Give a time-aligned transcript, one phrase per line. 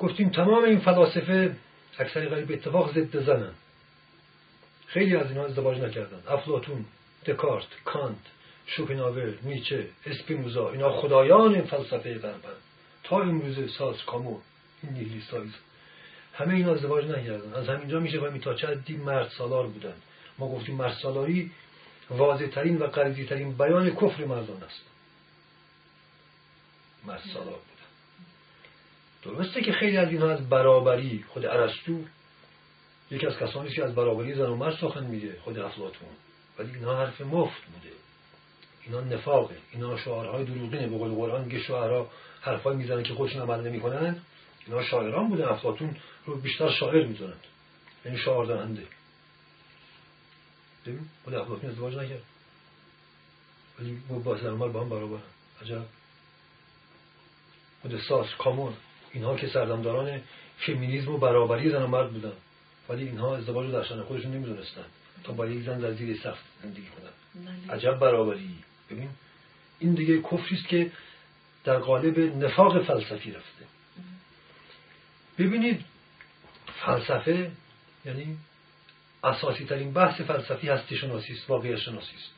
[0.00, 1.56] گفتیم تمام این فلاسفه
[1.98, 3.52] اکثری غریب اتفاق ضد زنن.
[4.86, 6.22] خیلی از اینها ازدواج نکردن.
[6.28, 6.84] افلاتون
[7.26, 8.18] دکارت کانت
[8.66, 12.58] شوپنهاور نیچه اسپینوزا اینا خدایان این فلسفه غربن.
[13.04, 14.38] تا امروز ساز کامو
[14.82, 15.52] این نیهیلیستایز
[16.34, 17.54] همه اینا ازدواج نکردن.
[17.54, 19.94] از همینجا میشه فهمید تا چه حدی مرد سالار بودن.
[20.38, 21.50] ما گفتیم مرد سالاری
[22.10, 24.80] واضح و قریزی ترین بیان کفر مردان است.
[27.06, 27.69] مرد سالار.
[29.24, 32.04] درسته که خیلی از اینها از برابری خود ارسطو
[33.10, 36.08] یکی از کسانی که از برابری زن و مرد سخن میگه خود افلاطون.
[36.58, 37.94] ولی اینها حرف مفت بوده.
[38.84, 39.56] اینا نفاقه.
[39.72, 40.86] اینا شعارهای دروغینه.
[40.86, 44.20] به قول قرآن میگه شعرها حرفایی می‌زنن که خودشون عمل نمی‌کنن.
[44.66, 45.44] اینا شاعران بودن.
[45.44, 47.44] افلاطون رو بیشتر شاعر می‌دونند
[48.04, 48.86] یعنی شعار دهنده.
[50.86, 52.22] ببین خود افلاطون ازدواج نکرد.
[53.78, 55.20] ولی با زن با هم برابر
[55.62, 55.82] عجب.
[57.82, 58.74] خود ساس کامون.
[59.12, 60.20] اینها که سردمداران
[60.58, 62.32] فمینیزم و برابری زن و مرد بودن.
[62.88, 64.84] ولی اینها ازدواج رو در شان خودشون نمی‌دونستن.
[65.24, 67.44] تا با یک زن در زیر سخت زندگی کنن.
[67.66, 67.74] بله.
[67.74, 68.54] عجب برابری.
[68.90, 69.08] ببین
[69.78, 70.90] این دیگه کفری است که
[71.64, 73.64] در قالب نفاق فلسفی رفته.
[75.38, 75.84] ببینید
[76.66, 77.50] فلسفه
[78.04, 78.36] یعنی
[79.24, 82.30] اساسی ترین بحث فلسفی هستی شناسی است واقعیت شناسی است.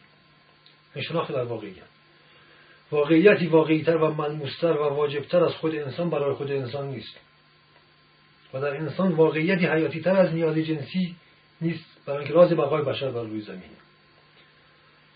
[0.95, 1.92] این شناخت در واقعیت.
[2.93, 7.17] واقعیتی واقعیتر و ملموستر و واجبتر از خود انسان برای خود انسان نیست.
[8.55, 11.17] و در انسان واقعیتی حیاتی تر از نیاز جنسی
[11.61, 13.63] نیست برای اینکه راز بقای بشر بر روی زمین.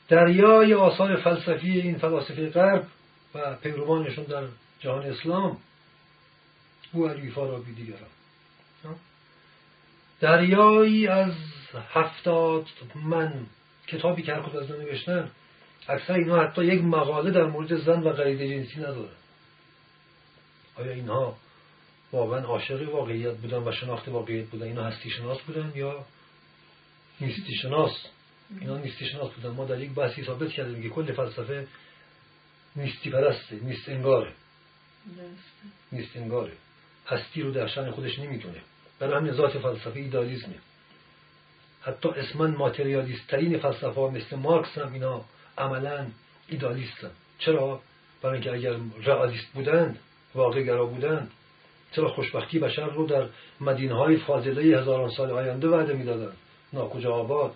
[0.08, 2.86] دریای آثار فلسفی این فلاسفه غرب
[3.34, 4.44] و پیروانشون در
[4.80, 5.56] جهان اسلام
[6.92, 8.08] او علی فارابی دیگران.
[10.20, 11.32] دریایی از
[11.94, 12.66] هفتاد
[13.04, 13.46] من
[13.86, 15.30] کتابی که هر از نوشتن
[15.88, 19.16] اکثر اینها حتی یک مقاله در مورد زن و غریزه جنسی ندارن
[20.76, 21.36] آیا اینها
[22.12, 26.04] واقعا عاشق واقعیت بودن و شناخت واقعیت بودن؟ اینا هستی شناس بودن یا
[27.20, 28.06] نیستی شناس
[28.60, 29.50] اینا نیستی شناس بودن.
[29.50, 31.66] ما در یک بحثی ثابت کردیم که کل فلسفه
[32.76, 34.32] نیستی پرسته نیست انگاره.
[35.92, 36.52] نیست انگاره.
[37.06, 38.60] هستی رو در شان خودش نمی‌تونه.
[38.98, 40.54] برای همین ذات فلسفه ایدالیزمه
[41.82, 45.24] حتی اسمن ماتریالیست ترین فلسفه مثل مارکس هم اینا
[45.58, 46.06] عملا
[46.48, 47.10] ایدالیستن.
[47.38, 47.80] چرا؟
[48.22, 49.98] برای اینکه اگر رئالیست بودند
[50.34, 51.30] واقع گرا بودند
[51.92, 53.26] چرا خوشبختی بشر رو در
[53.60, 56.32] مدینه های فاضله هزاران سال آینده وعده می‌دادن؟
[56.72, 57.54] ناکجا آباد.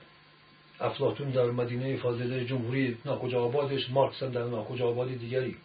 [0.81, 5.56] افلاتون در مدینه فاضله جمهوری ناکجا آبادش مارکس در ناکجا آباد دیگری.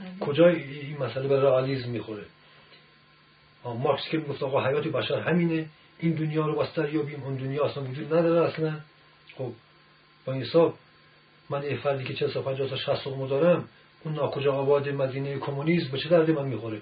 [0.00, 0.18] بله.
[0.20, 2.24] کجا این مسئله به رئالیسم می‌خوره؟
[3.64, 5.68] مارکس که می‌گفت آقا حیات بشر همینه
[5.98, 8.80] این دنیا رو بستر یابیم اون دنیا اصلا وجود نداره اصلا.
[9.36, 9.52] خب
[10.24, 10.74] با این حساب
[11.50, 13.68] من یه فردی که 40 50 تا 60 دارم
[14.04, 16.80] اون ناکجا آباد مدینه کمونیسم به چه دردی من می‌خوره؟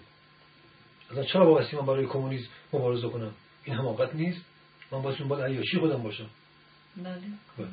[1.10, 3.32] اصلا چرا بایستی من برای کمونیسم مبارزه کنم؟
[3.64, 4.40] این حماقت نیست.
[4.92, 6.26] من باید باید عیاشی خودم باشم.
[6.96, 7.20] بله,
[7.58, 7.66] بله.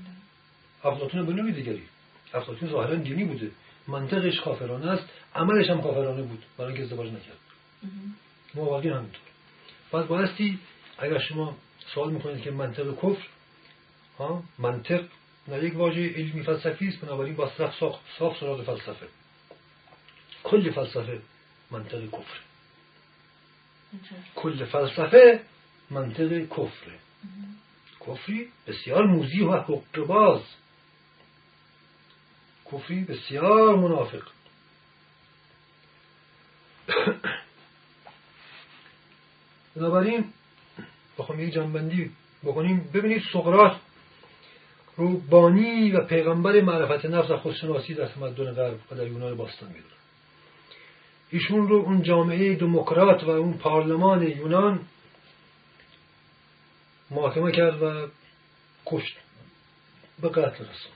[0.84, 1.84] افلاطون به نوعی دیگری.
[2.34, 3.51] افلاطون ظاهرا دینی بوده.
[3.88, 5.03] منطقش کافرانه است.
[5.35, 6.45] عملش هم کافرانه بود.
[6.57, 7.38] برای اینکه ازدواج نکرد.
[8.55, 9.22] مواقعی همینطور.
[9.91, 10.59] پس بایستی
[10.97, 11.55] اگر شما
[11.94, 13.28] سوال می‌کنید که منطق کفر
[14.19, 15.03] ها منطق
[15.47, 19.07] نه یک واژه علمی فلسفی است بنابراین با صاف صاف سراغ فلسفه.
[20.44, 21.22] کل فلسفه
[21.72, 22.39] منطق کفر
[24.35, 25.39] کل فلسفه
[25.89, 27.00] منطق کفره.
[28.07, 30.41] کفری بسیار موزی و حق باز.
[32.72, 34.23] کفری بسیار منافق.
[39.75, 40.34] بنابراین
[41.17, 42.11] بخوام یک جنبندی
[42.44, 42.89] بکنیم.
[42.94, 43.78] ببینید سقراط
[44.97, 49.70] رو بانی و پیغمبر معرفت نفس و خودشناسی در تمدن غرب و در یونان باستان
[49.70, 49.85] می‌دونن.
[51.31, 54.79] ایشون رو اون جامعه دموکرات و اون پارلمان یونان
[57.11, 58.08] محاکمه کرد و
[58.85, 59.17] کشت
[60.22, 60.91] به قتل رسون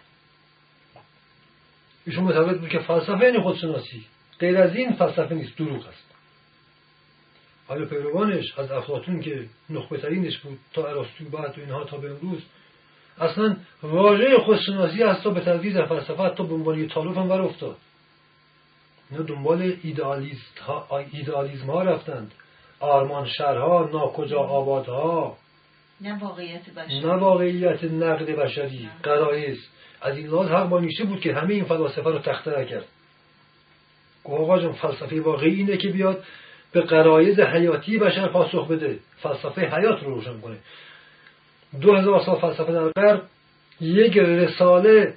[2.06, 4.06] ایشون متوجه بود که فلسفه یعنی خودشناسی
[4.39, 6.06] غیر از این فلسفه نیست دروغ است.
[7.68, 12.12] حالا پیروانش از افلاطون که نخبه ترینش بود تا ارسطو بعد و اینها تا به
[12.12, 12.41] امروز
[13.19, 17.77] اصلا واژه خودشناسی تا به تدریج در فلسفه تا به عنوان تالوف هم بر افتاد.
[19.12, 22.31] اینا دنبال ایدالیست ها ایدالیزم ها رفتند.
[22.80, 25.38] آرمان شهرها ناکجا آبادها.
[26.01, 27.00] نه واقعیت بشری.
[27.00, 29.57] نه واقعیت نقد بشری قرائز
[30.01, 32.86] از این لحاظ حق با نیشه بود که همه این فلاسفه رو تخته کرد.
[34.24, 36.24] آقا جان فلسفه واقعی اینه که بیاد
[36.72, 39.00] به قرایز حیاتی بشر پاسخ بده.
[39.18, 40.57] فلسفه حیات رو روشن کنه.
[41.81, 43.21] دو هزار سال فلسفه در غرب
[43.81, 45.16] یک رساله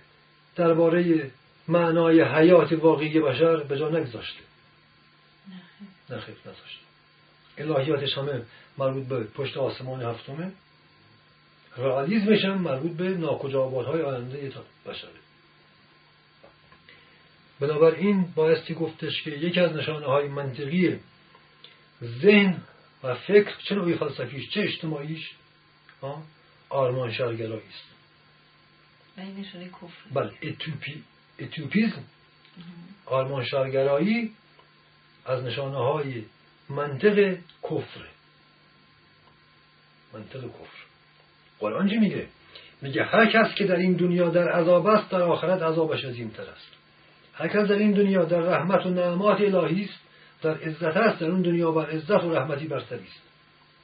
[0.56, 1.30] درباره
[1.68, 4.40] معنای حیات واقعی بشر به جا نگذاشته.
[6.10, 6.82] نخیر نذاشته.
[7.58, 8.42] الهیاتش همه
[8.78, 10.52] مربوط به پشت آسمان هفتمه.
[11.76, 14.52] رئالیسمش هم مربوط به ناکجا های آینده
[14.86, 15.10] بشره.
[17.60, 20.98] بنابراین بایستی گفتش که یکی از نشانه های منطقی
[22.02, 22.62] ذهن
[23.02, 25.30] و فکر چه نوعی فلسفیش چه اجتماعیش
[26.72, 27.84] آرمان شرگرایی است.
[30.14, 31.02] بله اتوپی
[31.38, 32.04] اتوپیزم
[33.06, 34.32] آرمان شرگرایی
[35.26, 36.24] از نشانه های
[36.68, 38.00] منطق کفر.
[40.12, 40.82] منطق کفر.
[41.58, 42.26] قرآن چی میگه؟
[42.82, 46.68] میگه هر کس که در این دنیا در عذاب است در آخرت عذابش عظیمتر است.
[47.34, 49.98] هر کس در این دنیا در رحمت و نعمات الهی است
[50.42, 53.22] در عزت است در اون دنیا بر عزت و رحمتی برتری است.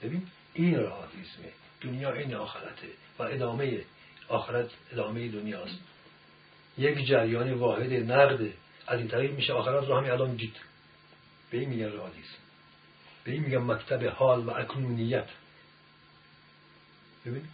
[0.02, 2.88] ببین این رهاتیسمه دنیا این آخرته
[3.18, 3.84] و ادامه
[4.28, 5.78] آخرت ادامه دنیاست.
[6.78, 8.52] یک جریان واحد نقده
[8.86, 10.56] از این طریق میشه آخرت رو همین الان دید.
[11.50, 12.38] به این میگن رهاتیسم
[13.24, 15.28] به این میگن مکتب حال و اکنونیت
[17.26, 17.44] ببین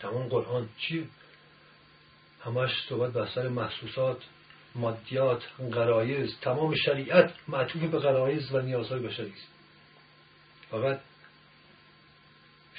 [0.00, 1.04] تمام قرآن چیه
[2.44, 4.22] همش صحبت بستر محسوسات
[4.74, 9.48] مادیات غرایز تمام شریعت معطوف به غرایز و نیازهای بشری است
[10.70, 11.00] فقط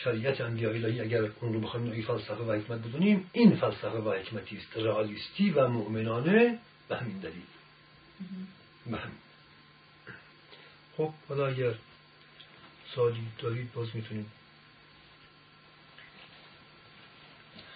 [0.04, 4.58] شریعت انبیاء اگر اون رو بخوایم نوعی فلسفه و حکمت بدونیم این فلسفه و حکمتی
[4.58, 4.78] است.
[4.78, 7.44] رئالیستی و مؤمنانه به همین دلیل.
[8.86, 9.18] به همین.
[10.98, 11.74] خب حالا اگر
[12.96, 14.26] سالی دارید باز می‌تونید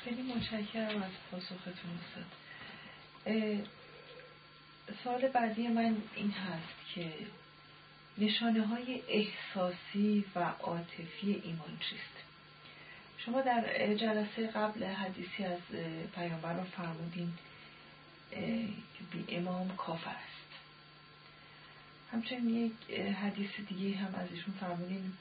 [0.04, 2.00] خیلی متشکرم از پاسختون.
[3.26, 3.68] استاد
[5.04, 7.12] سال بعدی من این هست که
[8.18, 12.18] نشانه های احساسی و عاطفی ایمان چیست؟
[13.18, 15.60] شما در جلسه قبل حدیثی از
[16.16, 17.34] پیامبر رو فرمودین
[19.12, 20.48] بی امام کافر است.
[22.12, 25.14] همچنین یک حدیث دیگه هم از ایشون فرمودین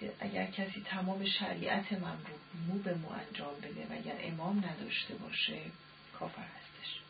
[0.00, 4.58] که اگر کسی تمام شریعت من رو مو به مو انجام بده و اگر امام
[4.58, 5.58] نداشته باشه
[6.18, 7.00] کافر هستش.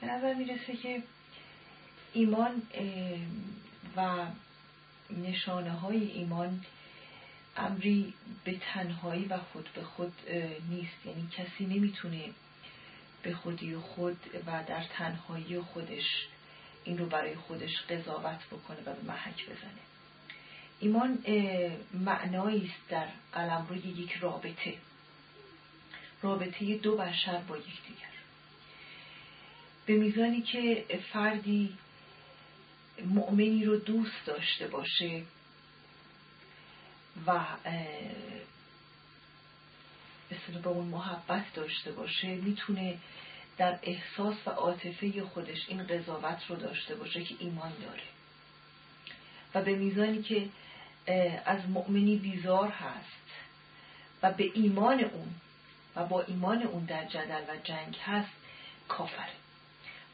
[0.00, 1.02] به نظر می‌رسه که
[2.12, 2.62] ایمان
[3.96, 4.26] و
[5.10, 6.64] نشانه های ایمان
[7.56, 10.12] امری به تنهایی و خود به خود
[10.68, 11.06] نیست.
[11.06, 12.30] یعنی کسی نمی‌تونه
[13.22, 16.26] به خودی خود و در تنهایی خودش
[16.84, 19.80] این رو برای خودش قضاوت بکنه و به محک بزنه.
[20.80, 21.18] ایمان
[21.92, 24.74] معنایی است در قلم روی یک رابطه.
[26.22, 28.10] رابطه دو بشر با یکدیگر.
[29.86, 31.78] به میزانی که فردی
[33.06, 35.22] مؤمنی رو دوست داشته باشه
[37.26, 37.44] و
[40.28, 42.98] به با اون محبت داشته باشه می‌تونه
[43.58, 48.02] در احساس و عاطفه خودش این قضاوت رو داشته باشه که ایمان داره.
[49.54, 50.48] و به میزانی که
[51.44, 53.06] از مؤمنی بیزار هست
[54.22, 55.34] و به ایمان اون
[55.96, 58.32] و با ایمان اون در جدل و جنگ هست
[58.88, 59.32] کافره.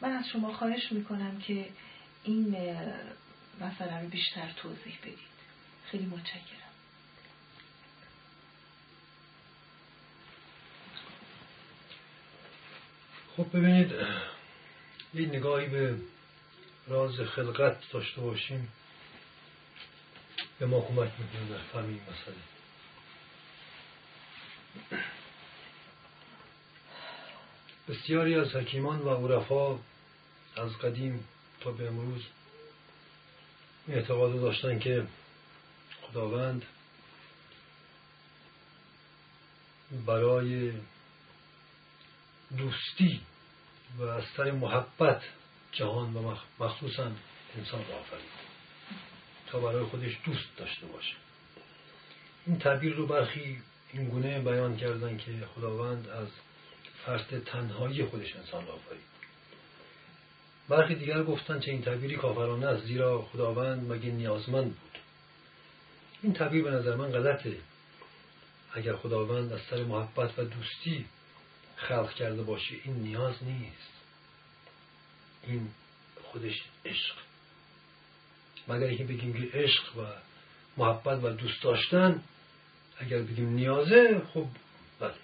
[0.00, 1.68] من از شما خواهش می‌کنم که
[2.26, 2.56] این
[3.60, 5.18] مسئله رو بیشتر توضیح بدید.
[5.90, 6.40] خیلی متشکرم.
[13.36, 13.92] خب ببینید
[15.14, 15.98] یه نگاهی به
[16.86, 18.68] راز خلقت داشته باشیم.
[20.58, 22.36] به ما کمک می‌کنه در فهم این مسئله.
[27.88, 29.78] بسیاری از حکیمان و عرفا
[30.56, 31.28] از قدیم
[31.66, 32.22] تا به امروز
[33.88, 35.06] اعتقاد داشتن که
[36.02, 36.62] خداوند
[40.06, 40.72] برای
[42.58, 43.20] دوستی
[43.98, 45.22] و از سر محبت
[45.72, 47.10] جهان و مخصوصا
[47.56, 48.30] انسان را آفرید.
[49.46, 51.14] تا برای خودش دوست داشته باشه.
[52.46, 56.28] این تعبیر رو برخی این گونه بیان کردن که خداوند از
[57.06, 59.15] فرط تنهایی خودش انسان را آفرید.
[60.68, 64.98] برخی دیگر گفتن چه این تعبیری کافرانه است زیرا خداوند مگه نیازمند بود.
[66.22, 67.56] این تعبیر به نظر من غلطه.
[68.72, 71.06] اگر خداوند از سر محبت و دوستی
[71.76, 73.92] خلق کرده باشه این نیاز نیست.
[75.46, 75.68] این
[76.22, 77.14] خودش عشق.
[78.68, 80.06] مگر اینکه بگیم که عشق و
[80.76, 82.22] محبت و دوست داشتن
[82.98, 84.46] اگر بگیم نیازه خب
[85.00, 85.14] بله.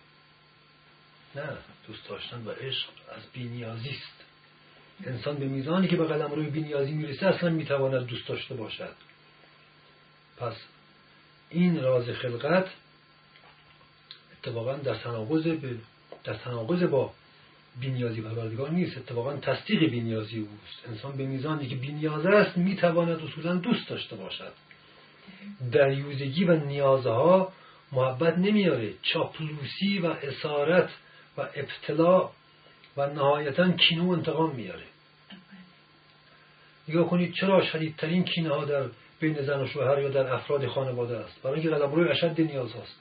[1.34, 1.56] نه
[1.86, 4.21] دوست داشتن و عشق از بینیازی است.
[5.06, 8.92] انسان به میزانی که به قلم روی بینیازی می‌رسه اصلا می‌تواند دوست داشته باشد.
[10.36, 10.56] پس
[11.50, 12.66] این راز خلقت
[14.32, 15.74] اتفاقا در تناقض به
[16.24, 17.12] در تناقض با
[17.80, 18.98] بینیازی پروردگار نیست.
[18.98, 20.88] اتفاقا تصدیق بینیازی اوست.
[20.88, 24.52] انسان به میزانی که بینیازه است می‌تواند اصولا دوست داشته باشد.
[25.72, 27.52] دریوزگی و نیازها
[27.92, 30.90] محبت نمیاره چاپلوسی و اسارت
[31.38, 32.30] و ابتلا
[32.96, 34.84] و نهایتا کینو انتقام میاره
[36.88, 38.88] نگاه کنید چرا شدیدترین کینه ها در
[39.20, 42.96] بین زن و شوهر یا در افراد خانواده است؟ برای اینکه روی اشد نیاز هست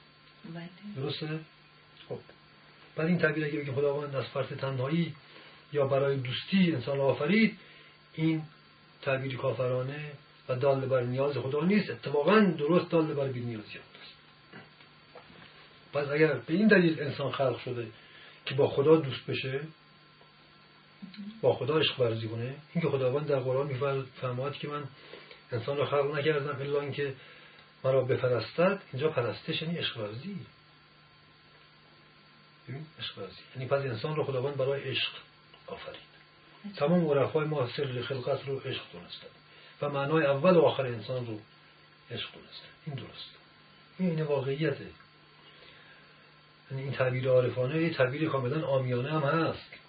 [0.53, 0.69] بله.
[0.95, 1.39] درسته؟
[2.09, 2.19] خب.
[2.95, 5.15] بعد این تعبیر اگه بگیم خداوند از فرط تنهایی
[5.73, 7.57] یا برای دوستی انسان آفرید
[8.13, 8.43] این
[9.01, 10.11] تعبیر کافرانه
[10.49, 11.89] و دال بر نیاز خدا نیست.
[11.89, 14.13] اتفاقا درست دال بر بی‌نیازیات است
[15.93, 17.87] پس اگر به این دلیل انسان خلق شده
[18.45, 19.61] که با خدا دوست بشه
[21.41, 22.55] با خدا عشق ورزی کنه.
[22.73, 24.83] اینکه خداوند در قرآن میفرماد که من
[25.51, 27.15] انسان را خلق نکردم الا اینکه
[27.83, 28.81] مرا بپرستد.
[28.93, 30.45] اینجا پرستش یعنی عشق ورزی.
[32.99, 33.41] عشق ورزی.
[33.55, 35.11] یعنی پس انسان رو خداوند برای عشق
[35.67, 36.11] آفرید.
[36.75, 39.27] تمام عرفای ما سر خلقت رو عشق دونستن.
[39.81, 41.39] و معنای اول و آخر انسان رو
[42.11, 42.67] عشق دونستن.
[42.85, 43.29] این درست
[43.99, 44.87] این این واقعیته.
[46.71, 49.80] یعنی این تعبیر عارفانه یه تعبیر کاملا آمیانه هم هست.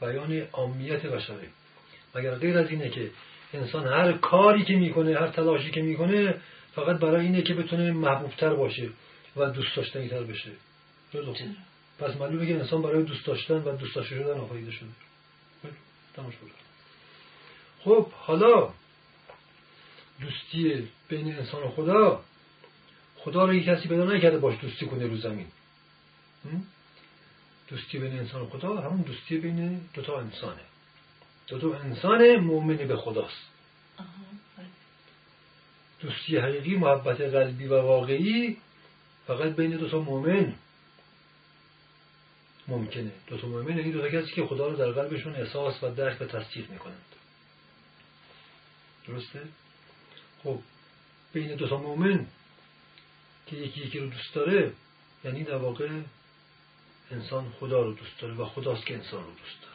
[0.00, 1.48] بیان عامیت بشره
[2.14, 3.10] مگر غیر از اینه که
[3.54, 6.34] انسان هر کاری که می‌کنه هر تلاشی که می‌کنه
[6.74, 8.88] فقط برای اینه که بتونه محبوبتر باشه
[9.36, 10.50] و دوست داشتنی تر بشه
[11.12, 11.36] خوب
[11.98, 14.88] پس معلومه که انسان برای دوست داشتن و دوست داشته شدن آفریده شده.
[17.84, 18.70] خب حالا
[20.20, 22.24] دوستی بین انسان و خدا
[23.16, 25.46] خدا رو یک کسی پیدا نکرده باش دوستی کنه رو زمین.
[27.70, 30.60] دوستی بین انسان و خدا همون دوستی بین دوتا انسانه
[31.46, 33.50] دوتا انسان مؤمن به خداست.
[36.00, 38.56] دوستی حقیقی محبت قلبی و واقعی
[39.26, 40.54] فقط بین دوتا مؤمن
[42.68, 46.24] ممکنه دوتا مؤمن یعنی دوتا کسی که خدا رو در قلبشون احساس و درک و
[46.24, 47.04] تصدیق می‌کنند
[49.08, 49.40] درسته؟
[50.44, 50.58] خب
[51.32, 52.26] بین دوتا مؤمن
[53.46, 54.72] که یکی یکی رو دوست داره
[55.24, 55.88] یعنی در واقع
[57.10, 59.74] انسان خدا رو دوست داره و خداست که انسان رو دوست داره.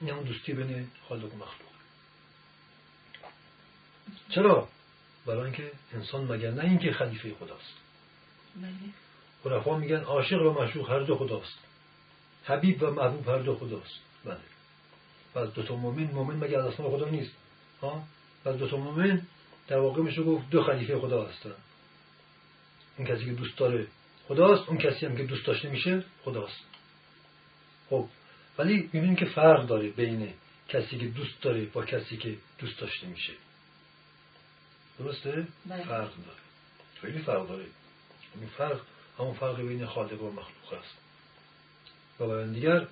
[0.00, 1.74] این همون دوستی بین خالق و مخلوق.
[4.30, 4.68] چرا؟
[5.26, 7.74] برای اینکه انسان مگر نه اینکه خلیفه خداست.
[8.56, 9.54] بله.
[9.54, 11.58] عرفا میگن عاشق و مشروق هر دو خداست.
[12.44, 13.98] حبیب و محبوب هر دو خداست.
[14.24, 14.36] بله.
[15.34, 17.32] و از دوتا مومن مومن مگر از خدا نیست.
[17.82, 18.04] ها؟
[18.44, 19.26] و از دوتا مومن
[19.68, 21.54] در واقع میشه گفت دو خلیفه خدا هستن.
[22.98, 23.86] این کسی که دوست داره
[24.28, 26.60] خداست اون کسی هم که دوست داشته میشه خداست.
[27.90, 28.08] خب
[28.58, 30.32] ولی می‌بینیم که فرق داره بین
[30.68, 33.32] کسی که دوست داره با کسی که دوست داشته میشه.
[34.98, 35.84] درسته؟ بله.
[35.84, 36.38] فرق داره.
[37.00, 37.64] خیلی فرق داره.
[38.40, 38.80] این فرق
[39.18, 40.98] همون فرق بین خالق و مخلوق است.
[42.20, 42.86] و بیان دیگر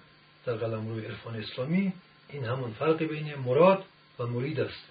[0.47, 1.93] در قلم روی عرفان اسلامی
[2.29, 3.85] این همون فرق بین مراد
[4.19, 4.89] و مرید است.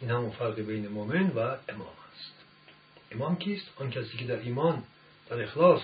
[0.00, 2.03] این همون فرق بین مؤمن و امام.
[3.14, 4.84] امام کیست؟ آن کسی که در ایمان
[5.30, 5.82] در اخلاص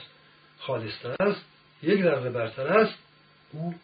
[0.58, 1.44] خالصتر است
[1.82, 2.99] یک ذره برتر است
[3.52, 3.75] او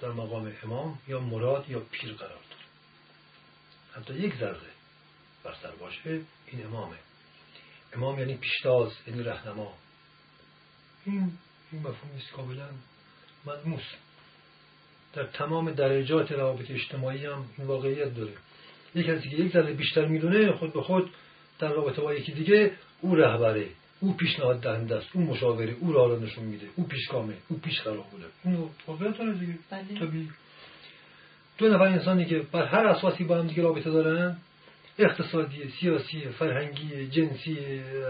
[0.00, 2.64] در مقام امام یا مراد یا پیر قرار داره
[3.96, 4.56] حتی یک ذره
[5.44, 6.96] برتر باشه این امامه.
[7.92, 9.74] امام یعنی پیشتاز یعنی رهنما.
[11.04, 11.32] این
[11.72, 12.68] این مفهوم است کاملا
[13.46, 13.82] ملموس
[15.12, 18.32] در تمام درجات روابط اجتماعی هم این واقعیت داره.
[18.94, 21.10] یک کسی که یک ذره بیشتر می‌دونه خود به خود
[21.58, 23.66] در رابطه با یکی دیگه او رهبره
[24.00, 27.80] او پیشنهاد دهنده است او مشاوره او راه را نشون میده او پیشگامه او پیش
[27.80, 28.24] قرار بوده.
[28.44, 29.54] اینو واقعیت داره دیگه.
[29.70, 30.26] بله.
[31.58, 34.36] دو نفر انسانی که بر هر اساسی با هم دیگه رابطه دارن
[34.98, 37.58] اقتصادی سیاسی فرهنگی جنسی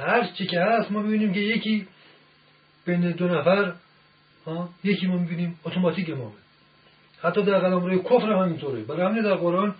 [0.06, 1.86] هر چی که هست ما ببینیم که یکی
[2.86, 3.72] بین دو نفر
[4.84, 6.32] یکی ما می‌بینیم اتوماتیک امامه.
[7.22, 9.74] حتی در قلم روی کفر هم اینطوره برای همین در قرآن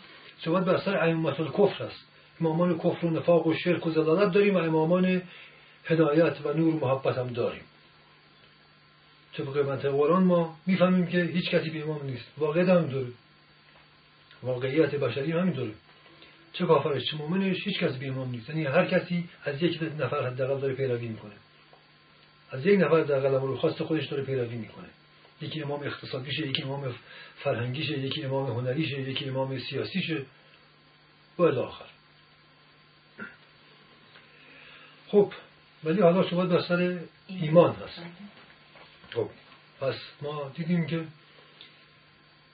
[0.45, 2.07] صحبت بر سر ائمه کفر است.
[2.41, 5.23] امامان کفر و نفاق و شرک و زلالت داریم و امامان
[5.85, 7.63] هدایت و نور و محبت هم داریم.
[9.37, 12.25] طبق منطق قرآن ما می‌فهمیم که هیچ کسی به امام نیست.
[12.39, 13.07] واقعیت هم داره.
[14.43, 15.73] واقعیت بشری همین داره.
[16.53, 18.49] چه کافرش چه مؤمنش هیچ کسی به امام نیست.
[18.49, 21.35] یعنی هر کسی از یک نفر حداقل داره پیروی می‌کنه.
[22.51, 24.89] از یک نفر در قلم رو خواست خودش داره پیروی می‌کنه.
[25.43, 26.95] یکی امام اقتصادیشه یکی امام
[27.39, 30.23] فرهنگیشه یکی امام هنریشه یکی امام سیاسیشه.
[31.39, 31.85] و آخر.
[35.09, 35.33] خب
[35.85, 38.01] ولی حالا شما در سر ایمان هست
[39.11, 39.31] خب
[39.81, 41.05] پس ما دیدیم که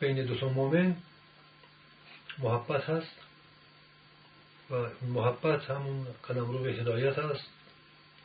[0.00, 0.96] بین دو تا مؤمن
[2.38, 3.16] محبت هست
[4.70, 4.74] و
[5.08, 7.44] محبت همون قدم رو به هدایت هست.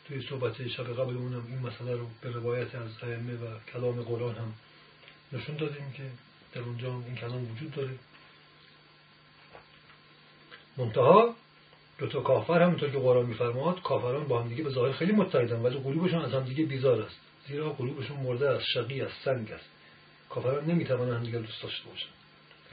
[0.07, 4.35] توی صحبت شب قبلمون هم این مسئله رو به روایت از ائمه و کلام قرآن
[4.35, 4.53] هم
[5.33, 6.03] نشون دادیم که
[6.53, 7.95] در اونجا این کلام وجود داره.
[10.77, 11.35] منتها
[11.99, 15.61] دو تا کافر همونطور که قرآن میفرماد کافران با هم دیگه به ظاهر خیلی متحدن
[15.61, 17.19] ولی قلوبشون از هم دیگه بیزار است.
[17.47, 19.69] زیرا قلوبشون مرده است شقی است سنگ است.
[20.29, 22.09] کافران نمی‌توانند همدیگه دوست داشته باشن.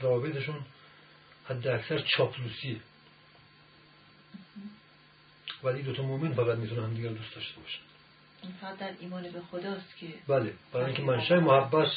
[0.01, 0.55] رابطشون
[1.45, 2.77] حد اکثر چاپلوسیه
[5.63, 7.79] ولی دوتا مؤمن فقط می‌تونن همدیگه دوست داشته باشن.
[8.61, 11.91] فقط در ایمان به خداست که بله برای اینکه منشأ محبت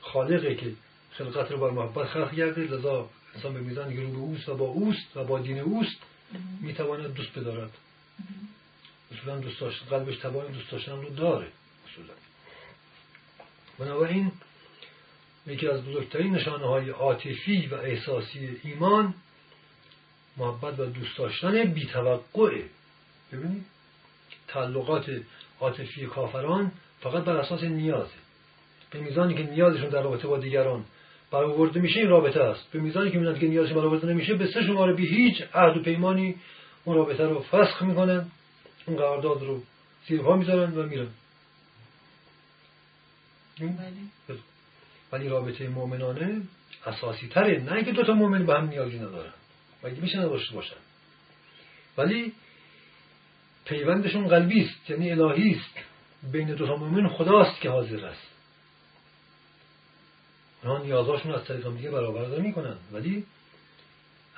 [0.00, 0.72] خالقه که
[1.12, 4.56] خلقت رو بر محبت خلق کرده لذا انسان به میزان که رو به اوست و
[4.56, 5.96] با اوست و با دین اوست.
[6.60, 7.70] می‌تواند دوست بدارد.
[9.12, 11.46] اصولا دوست داشت قلبش توان دوست داشتن رو داره
[11.86, 12.14] اصولا.
[13.78, 14.32] بنابراین
[15.46, 19.14] یکی از بزرگترین نشانه های عاطفی و احساسی ایمان
[20.36, 22.64] محبت و دوست داشتن بیتوقعه
[23.32, 23.66] ببینید
[24.48, 25.20] تعلقات
[25.60, 28.10] عاطفی کافران فقط بر اساس نیازه.
[28.90, 30.84] به میزانی که نیازشون در رابطه با دیگران
[31.30, 32.70] برآورده میشه این رابطه است.
[32.72, 35.82] به میزانی که می‌بینند که نیازشون برآورده نمیشه به سه شماره بی هیچ عهد و
[35.82, 36.36] پیمانی
[36.84, 38.30] اون رابطه رو فسخ می‌کنن
[38.86, 39.62] اون قرارداد رو
[40.08, 41.08] زیر پا می‌ذارن و میرن.
[43.58, 44.38] بله.
[45.12, 46.42] ولی رابطه مؤمنانه
[46.86, 47.62] اساسی تره.
[47.62, 49.32] نه اینکه دو تا مؤمن به هم نیازی ندارن.
[49.84, 50.76] مگه میشه نداشته باشن؟
[51.98, 52.32] ولی
[53.64, 55.78] پیوندشون قلبی است یعنی الهی است.
[56.32, 58.27] بین دو تا مؤمن خداست که حاضر است.
[60.62, 62.76] اونها نیازاشون از طریق دیگه برآورده می‌کنن.
[62.92, 63.26] ولی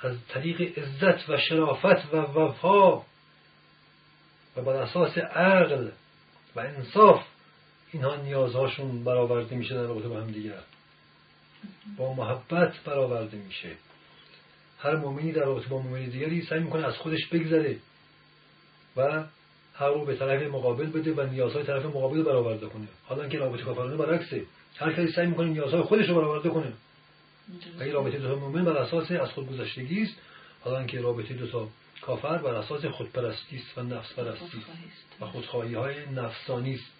[0.01, 2.97] از طریق عزت و شرافت و وفا
[4.55, 5.89] و بر اساس عقل
[6.55, 7.23] و انصاف
[7.91, 10.59] اینها نیازهاشون برآورده میشه در رابطه با هم دیگر.
[11.97, 13.69] با محبت برآورده میشه.
[14.79, 17.77] هر مؤمنی در رابطه با مؤمن دیگری سعی می‌کنه از خودش بگذره
[18.97, 19.23] و
[19.73, 22.87] هر رو به طرف مقابل بده و نیازهای طرف مقابل برآورده کنه.
[23.05, 24.45] حالا که رابطه کافرانه برعکسه.
[24.75, 26.73] هر کسی سعی می‌کنه نیازهای خودش رو برآورده کنه.
[27.79, 30.15] و این رابطه دو مؤمن بر اساس از خود گذشتگی است
[30.61, 31.69] حالا که رابطه دو تا
[32.01, 34.63] کافر بر اساس خودپرستی است و نفس پرستی
[35.21, 36.91] و خودخواهی های نفسانی است.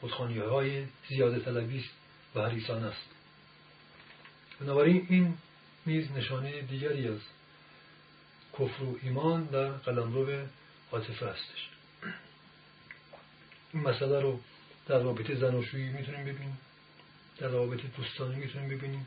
[0.00, 1.90] خودخواهی های زیاده طلبی است
[2.34, 3.10] و حریصان است.
[4.60, 5.34] بنابراین این
[5.86, 7.20] نیز نشانه دیگری از
[8.52, 10.46] کفر و ایمان در قلمرو
[10.92, 11.68] عاطفه هستش.
[13.72, 14.40] این مسئله رو
[14.88, 16.58] در رابطه زناشویی می‌تونیم ببینیم.
[17.38, 19.06] در روابط دوستانه می‌تونیم ببینیم.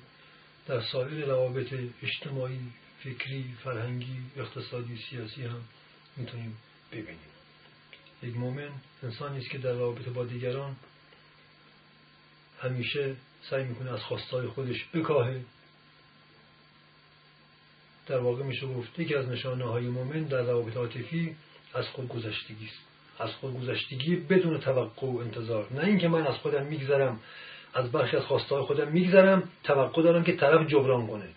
[0.68, 2.60] در سایر روابط اجتماعی
[3.04, 5.62] فکری فرهنگی اقتصادی سیاسی هم
[6.18, 6.58] می‌تونیم
[6.92, 7.32] ببینیم.
[8.24, 8.70] یک مؤمن
[9.04, 10.76] انسانی است که در رابطه با دیگران
[12.62, 13.16] همیشه
[13.50, 15.42] سعی می‌کنه از خواستهای خودش بکاهه.
[18.08, 21.36] در واقع میشه گفت یکی از نشانه های مؤمن در روابط عاطفی
[21.74, 22.91] از خود گذشتگی است.
[23.22, 25.68] از خود گذشتگی بدون توقع و انتظار.
[25.74, 27.20] نه اینکه من از خودم میگذرم
[27.74, 31.30] از برخی از خواستهای خودم میگذرم توقع دارم که طرف جبران کنه.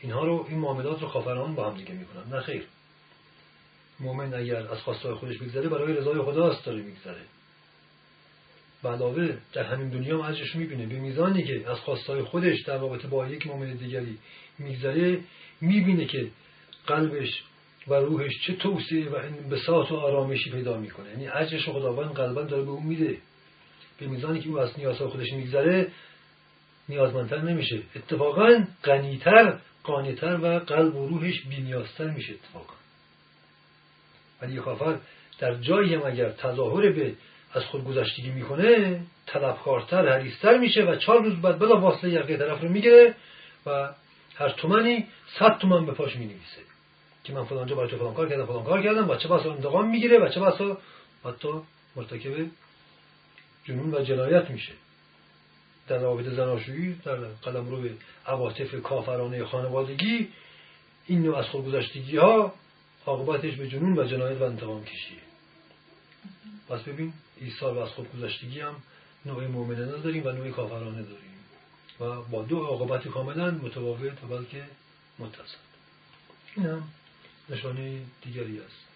[0.00, 2.36] اینها رو این معاملات رو خافران با هم دیگه می‌کنن.
[2.36, 2.62] نه خیر.
[4.00, 7.20] مؤمن اگر از خواستهای خودش بگذره برای رضای خداست داره میگذره.
[8.84, 10.86] علاوه در همین دنیا هم ازش می‌بینه.
[10.86, 14.18] به میزانی که از خواستهای خودش در رابطه با یک مؤمن دیگری
[14.58, 15.20] میگذره
[15.60, 16.28] می‌بینه که
[16.86, 17.44] قلبش
[17.88, 21.10] و روحش چه توسعه و انبساط و آرامشی پیدا می‌کنه.
[21.10, 23.18] یعنی اجرش خداوند قلبا داره به اون میده.
[23.98, 25.88] به میزانی که او از نیازهای خودش میگذره
[26.88, 27.82] نیازمندتر نمیشه.
[27.96, 32.74] اتفاقا غنیتر قانیتر و قلب و روحش بینیازتر میشه اتفاقا.
[34.42, 34.98] ولی کافر
[35.38, 37.12] در جایی هم اگر تظاهر به
[37.54, 42.60] از خود گذشتگی می‌کنه طلبکارتر حریستر میشه و چهار روز بعد بلا واسطه یقه طرف
[42.60, 43.14] رو می‌گیره
[43.66, 43.88] و
[44.34, 45.06] هر تومنی
[45.38, 46.71] صد تومن به پاش می‌نویسه.
[47.24, 50.18] که من فلانجا برای تو فلان کار کردم فلان کار کردم بچه بسا انتقام می‌گیره
[50.18, 50.78] بچه بسا
[51.24, 51.48] حتی
[51.96, 52.50] مرتکب
[53.64, 54.72] جنون و جنایت میشه.
[55.88, 57.90] در روابط زناشویی در قلم رو به
[58.26, 60.28] عواطف کافرانه خانوادگی
[61.06, 62.54] این نوع از خودگذشتگی ها
[63.06, 65.18] عاقبتش به جنون و جنایت و انتقام کشیه.
[66.68, 68.74] پس ببین ایثار و از خودگذشتگی هم
[69.26, 71.32] نوع مؤمنانه داریم و نوع کافرانه داریم.
[72.00, 74.64] و با دو عاقبت کاملا متفاوت و بلکه
[75.18, 75.56] متصل.
[76.56, 76.82] این هم
[77.52, 78.88] نشانه دیگری است.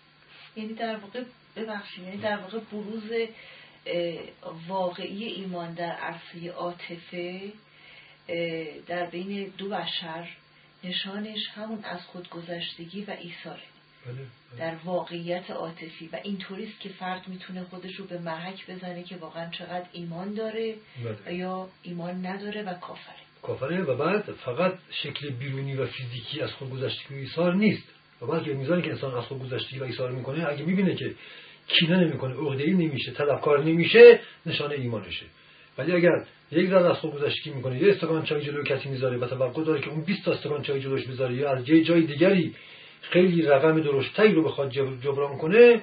[0.57, 1.23] یعنی در واقع
[1.57, 3.11] ببخشید یعنی در واقع بروز
[4.69, 7.53] واقعی ایمان در عرصه عاطفه
[8.87, 10.29] در بین دو بشر
[10.85, 13.62] نشانش همون از خودگذشتگی و ایثاره.
[14.07, 14.59] بله، بله.
[14.59, 16.09] در واقعیت عاطفی.
[16.12, 20.75] و اینطوریست که فرد می‌تونه خودش رو به محک بزنه که واقعا چقدر ایمان داره
[21.05, 21.16] بله.
[21.27, 23.14] و یا ایمان نداره و کافره.
[23.42, 27.88] کافره و بعد فقط شکل بیرونی و فیزیکی از خودگذشتگی و ایثار نیست.
[28.22, 31.14] و بعد میزانی که انسان از خودگذشتگی و ایثار می‌کنه اگه می‌بینه که
[31.68, 35.26] کینه نمی‌کنه عقده‌ای نمیشه طلبکار نمیشه نشانه ایمانشه.
[35.79, 39.26] ولی اگر یک ذره از خوب گذشتگی می‌کنه یه استکان چای جلوی کسی می‌ذاره و
[39.26, 42.55] توقع داره که اون 20 تا استکان چای جلوش بذاره یا از یه جای دیگری
[43.00, 44.70] خیلی رقم درشتایی رو بخواد
[45.02, 45.83] جبران کنه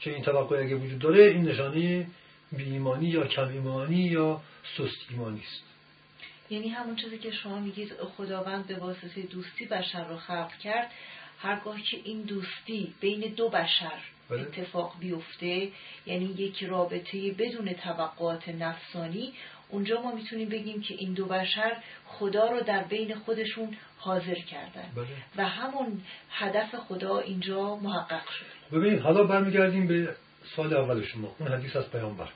[0.00, 2.06] چه این توقع اگه وجود داره این نشانه
[2.52, 4.40] بی ایمانی یا کم ایمانی یا
[4.76, 5.62] سست ایمانی است.
[6.50, 10.90] یعنی همون چیزی که شما میگید خداوند به واسطه دوستی بشر رو خلق کرد
[11.44, 13.98] هرگاه که این دوستی بین دو بشر
[14.30, 14.40] بله.
[14.40, 15.68] اتفاق بیفته
[16.06, 19.32] یعنی یک رابطه بدون توقعات نفسانی
[19.68, 21.76] اونجا ما می‌تونیم بگیم که این دو بشر
[22.06, 25.06] خدا رو در بین خودشون حاضر کردن بله.
[25.36, 30.16] و همون هدف خدا اینجا محقق شد ببینید حالا برمیگردیم به
[30.56, 32.28] سال اول شما اون حدیث از پیامبر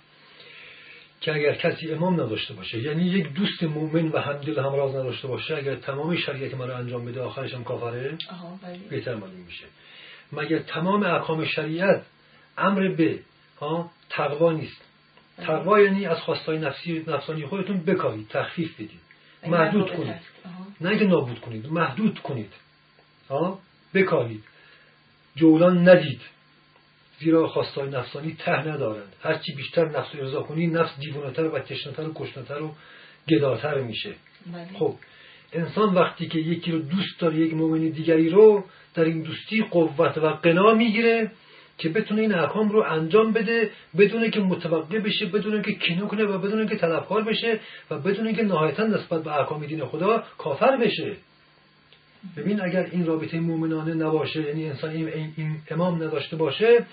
[1.21, 5.57] که اگر کسی امام نداشته باشه یعنی یک دوست مؤمن و همدل همراز نداشته باشه
[5.57, 8.19] اگر تمام شریعت ما رو انجام بده آخرش هم کافره؟
[8.63, 8.79] بله.
[8.91, 9.65] بهتر معلوم میشه.
[10.33, 12.03] مگر تمام احکام شریعت
[12.59, 13.19] امر به
[13.61, 14.83] ها تقوا نیست؟
[15.37, 15.47] بله.
[15.47, 19.01] تقوا یعنی از خواستای نفسی نفسانی خودتون بکاهید تخفیف بدید.
[19.47, 20.21] محدود کنید.
[20.81, 22.53] نه اینکه نابود کنید محدود کنید.
[23.31, 23.59] ها
[23.95, 24.45] بکاهید
[25.37, 26.21] جولان ندید.
[27.21, 29.13] زیرا خواستای نفسانی ته ندارند.
[29.23, 32.75] هرچی بیشتر نفس ارضا کنی نفس دیوانتر و تشنتر و کشنتر و
[33.29, 34.15] گداتر میشه.
[34.53, 34.79] بله.
[34.79, 34.95] خب
[35.53, 40.19] انسان وقتی که یکی رو دوست داره یک مؤمن دیگری رو در این دوستی قوت
[40.19, 41.31] و قنا می‌گیره
[41.79, 46.25] که بتونه این احکام رو انجام بده بدون که متوقع بشه بدون که کینه کنه
[46.25, 50.77] و بدون که طلبکار بشه و بدون که نهایتا نسبت به احکام دین خدا کافر
[50.77, 51.17] بشه.
[52.37, 56.87] ببین اگر این رابطه مؤمنانه نباشه یعنی انسان این, امام نداشته باشه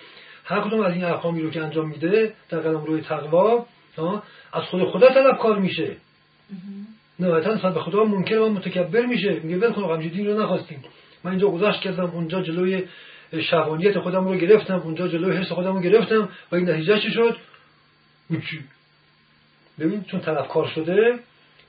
[0.43, 3.65] هر کدوم از این احکامی رو که انجام میده در قلم روی تقوا
[4.53, 5.95] از خود خدا طلبکار میشه.
[7.19, 9.39] نهایتا نسبت به خدا ممکن و متکبر میشه.
[9.43, 10.83] میگه ول کن دین رو نخواستیم.
[11.23, 12.83] من اینجا گذشت کردم اونجا جلوی
[13.41, 17.38] شهوانیت خودم رو گرفتم اونجا جلوی حس خودم رو گرفتم و این نتیجه چی شد؟
[19.79, 21.19] ببین چون طرفکار شده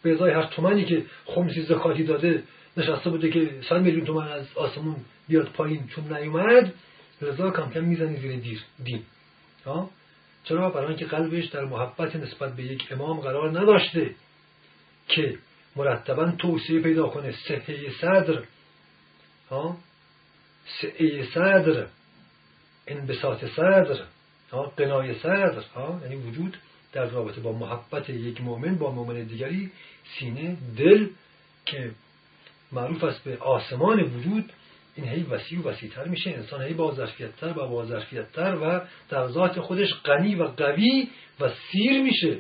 [0.02, 2.42] به ازای هر تومنی که خمسی زکاتی داده
[2.76, 4.96] نشسته بوده که 100 میلیون تومن از آسمون
[5.28, 6.74] بیاد پایین چون نیومد
[7.22, 9.02] رضا کم کم می‌زنی زیر دیر دین
[9.64, 9.90] ها؟
[10.44, 14.14] چرا؟ برای اینکه قلبش در محبت نسبت به یک امام قرار نداشته
[15.08, 15.38] که
[15.76, 18.42] مرتبا توصیه پیدا کنه صحه صدر.
[19.50, 19.76] ها؟
[20.82, 21.86] سعه صدر
[22.86, 23.98] انبساط صدر.
[24.76, 25.62] قنای صدر.
[26.02, 26.56] یعنی وجود
[26.92, 29.70] در رابطه با محبت یک مؤمن با مؤمن دیگری
[30.18, 31.08] سینه دل
[31.66, 31.90] که
[32.72, 34.52] معروف است به آسمان وجود
[34.94, 36.30] این هی وسیع و وسیعتر میشه.
[36.30, 41.08] انسان هی با ظرفیتتر و با ظرفیتتر و در ذات خودش غنی و قوی
[41.40, 42.38] و سیر میشه.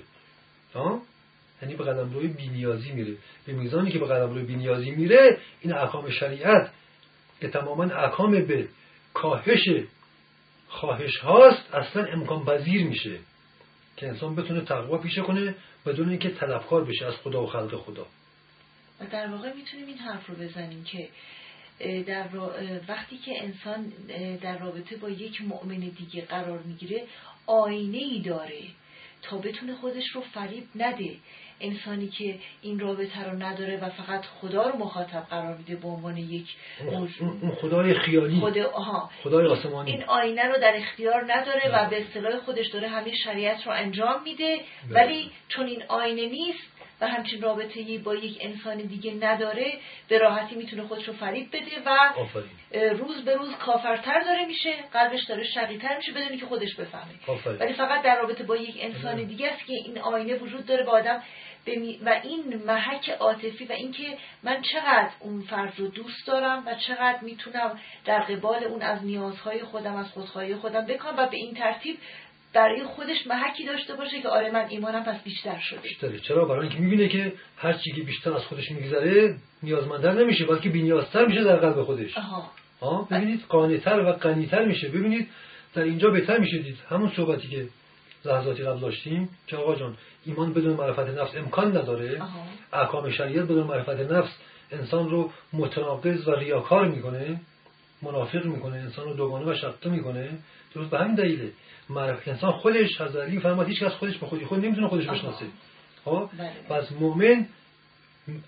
[1.62, 3.14] یعنی به قدم روی بینیازی میره.
[3.46, 6.72] به میزانی که به قدم روی بینیازی میره این احکام شریعت
[7.40, 8.68] که تماما احکام به
[9.14, 9.68] کاهش
[10.68, 13.18] خواهش هاست اصلا امکان پذیر میشه.
[13.96, 15.54] که انسان بتونه تقوا پیشه کنه
[15.86, 18.06] بدون اینکه طلبکار بشه از خدا و خلق خدا.
[19.00, 21.08] و در واقع می‌تونیم این حرف رو بزنیم که
[22.02, 22.28] در
[22.88, 23.92] وقتی که انسان
[24.42, 27.04] در رابطه با یک مؤمن دیگه قرار می‌گیره
[27.46, 28.62] آینه ای داره
[29.22, 31.16] تا بتونه خودش رو فریب نده.
[31.60, 36.16] انسانی که این رابطه رو نداره و فقط خدا رو مخاطب قرار میده به عنوان
[36.16, 36.46] یک
[37.20, 38.40] اون خدای خیالی.
[38.40, 39.10] خود آها.
[39.22, 39.90] خدای آسمانی.
[39.90, 44.22] این آینه رو در اختیار نداره و به اصطلاح خودش داره همه شریعت رو انجام
[44.22, 44.60] میده.
[44.90, 45.04] بله.
[45.04, 49.72] ولی چون این آینه نیست و همچین رابطه با یک انسان دیگه نداره
[50.08, 51.96] به راحتی می‌تونه خودش رو فریب بده و
[52.94, 57.14] روز به روز کافرتر داره میشه قلبش داره شقیتر میشه بدونی که خودش بفهمه.
[57.60, 60.92] ولی فقط در رابطه با یک انسان دیگه است که این آینه وجود داره با
[60.92, 61.22] آدم
[62.04, 67.18] و این محک عاطفی و اینکه من چقدر اون فرد رو دوست دارم و چقدر
[67.22, 71.98] می‌تونم در قبال اون از نیازهای خودم از خودخواهی خودم بکنم و به این ترتیب
[72.56, 75.80] برای خودش محکی داشته باشه که آره من ایمانم پس بیشتر شده.
[75.80, 76.18] بیشتره.
[76.18, 80.44] چرا؟ برای اینکه می‌بینه که هر چی که بیشتر از خودش میگذره نیازمندتر نمیشه.
[80.44, 82.18] بلکه بینیازتر میشه در قلب خودش.
[82.18, 82.50] آها.
[82.80, 84.88] آه ببینید قانعتر و غنیتر میشه.
[84.88, 85.28] ببینید
[85.74, 86.76] در اینجا بهتر میشه دید.
[86.88, 87.68] همون صحبتی که
[88.24, 92.22] لحظاتی قبل داشتیم که آقا جان ایمان بدون معرفت نفس امکان نداره.
[92.72, 94.30] احکام شریعت بدون معرفت نفس
[94.72, 97.40] انسان رو متناقض و ریاکار می‌کنه
[98.02, 100.28] منافق می‌کنه انسان رو دوگانه و شقه می‌کنه.
[100.74, 101.50] درست به همین دلیله.
[101.90, 105.46] معرفت انسان خودش حضرت فرمود هیچ کس خودش به خودی خود نمی‌تونه خودش بشناسه.
[106.06, 106.50] ها بله.
[106.68, 107.46] پس مؤمن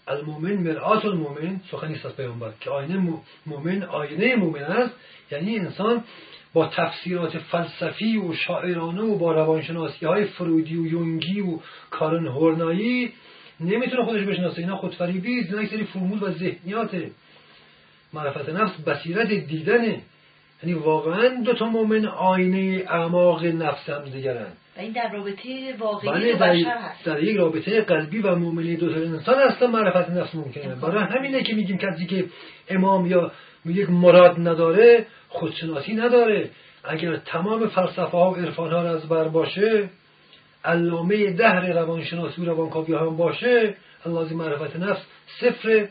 [0.09, 4.94] المؤمن مرآت المؤمن سخنی است از پیامبر که آینه مؤمن آینه مؤمن است.
[5.31, 6.05] یعنی انسان
[6.53, 11.59] با تفسیرات فلسفی و شاعرانه و با روانشناسی های فرودی و یونگی و
[11.90, 13.12] کارن هورنایی
[13.61, 14.59] نمی‌تونه خودش بشناسه.
[14.59, 16.90] اینا خودفریبی اینا سری فرمول و ذهنیات
[18.12, 20.01] معرفت نفس بصیرت دیدنه
[20.62, 24.47] یعنی واقعا دو تا مؤمن آینه اعماق نفس هم دیگرن.
[24.77, 27.05] و این در رابطه واقعی بله بشر هست.
[27.05, 30.75] در یک رابطه قلبی و مؤمنی دو تا انسان اصلا معرفت نفس ممکنه.
[30.75, 32.25] برای همینه که میگیم کسی که
[32.68, 33.33] امام یا
[33.66, 36.51] یک مراد نداره خودشناسی نداره.
[36.85, 39.88] اگر تمام فلسفه ها و عرفان ها را از بر باشه
[40.64, 43.75] علامه دهر روانشناسی و روانکاوی هم باشه
[44.07, 45.03] اللازم معرفت نفس
[45.40, 45.88] صفر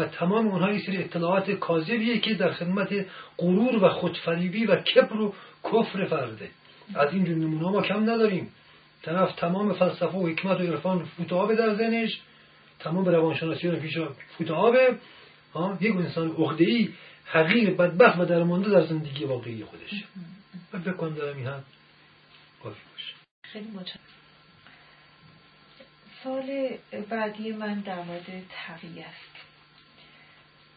[0.00, 3.06] و تمام اونها یه سری اطلاعات کاذبیه که در خدمت
[3.38, 5.34] غرور و خودفریبی و کبر و
[5.64, 6.50] کفر فرده.
[6.94, 8.48] از این نمونه ما کم نداریم.
[9.02, 12.20] طرف تمام فلسفه و حکمت و عرفان فوتابه در ذهنش
[12.78, 13.98] تمام روانشناسی رو پیش
[14.38, 14.98] فوتابه
[15.80, 16.88] یک انسان ای
[17.24, 20.04] حقیر بدبخت و درمانده در زندگی واقعی خودش.
[20.72, 21.62] و بکن دارم این هم
[22.62, 23.14] کافی باشه
[23.52, 24.00] خیلی متشکرم.
[26.24, 26.68] سال
[27.10, 29.29] بعدی من در مورد تقیه است.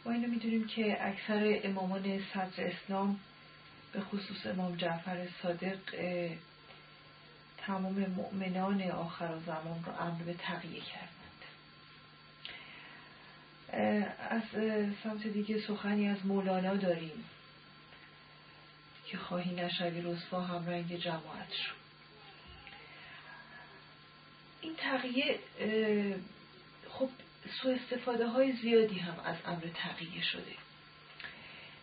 [0.06, 3.20] ما اینو می‌دونیم که اکثر امامان صدر اسلام
[3.94, 5.78] به خصوص امام جعفر صادق
[7.58, 11.14] تمام مؤمنان آخر زمان رو امر به تقیه کردند.
[14.30, 14.42] از
[15.04, 17.26] سمت دیگه سخنی از مولانا داریم
[19.06, 21.84] که خواهی نشوی رسوا هم رنگ جماعت شد.
[24.62, 25.40] این تقیه
[27.62, 30.54] سو استفاده های زیادی هم از امر تقیه شده.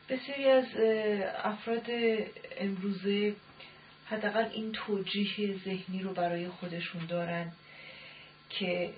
[0.09, 0.67] بسیاری از
[1.45, 1.87] افراد
[2.57, 3.35] امروزه
[4.07, 7.53] حداقل این توجیه ذهنی رو برای خودشون دارن
[8.51, 8.91] که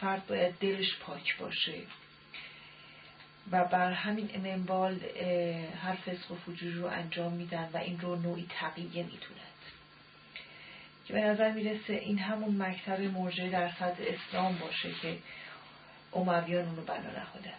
[0.00, 1.74] فرد باید دلش پاک باشه.
[3.52, 5.00] و بر همین منوال
[5.82, 9.48] هر فسق و فجور رو انجام میدن و این رو نوعی تقیه می‌تونند
[11.06, 15.18] که به نظر می‌رسه این همون مکتب مرجع در صدر اسلام باشه که
[16.14, 17.54] امویان اونو بنا نهادند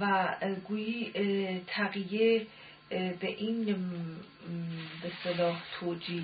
[0.00, 0.36] و
[0.68, 1.12] گویی
[1.66, 2.46] تقیه
[2.90, 3.64] به این
[5.02, 6.22] به صلاح توجیه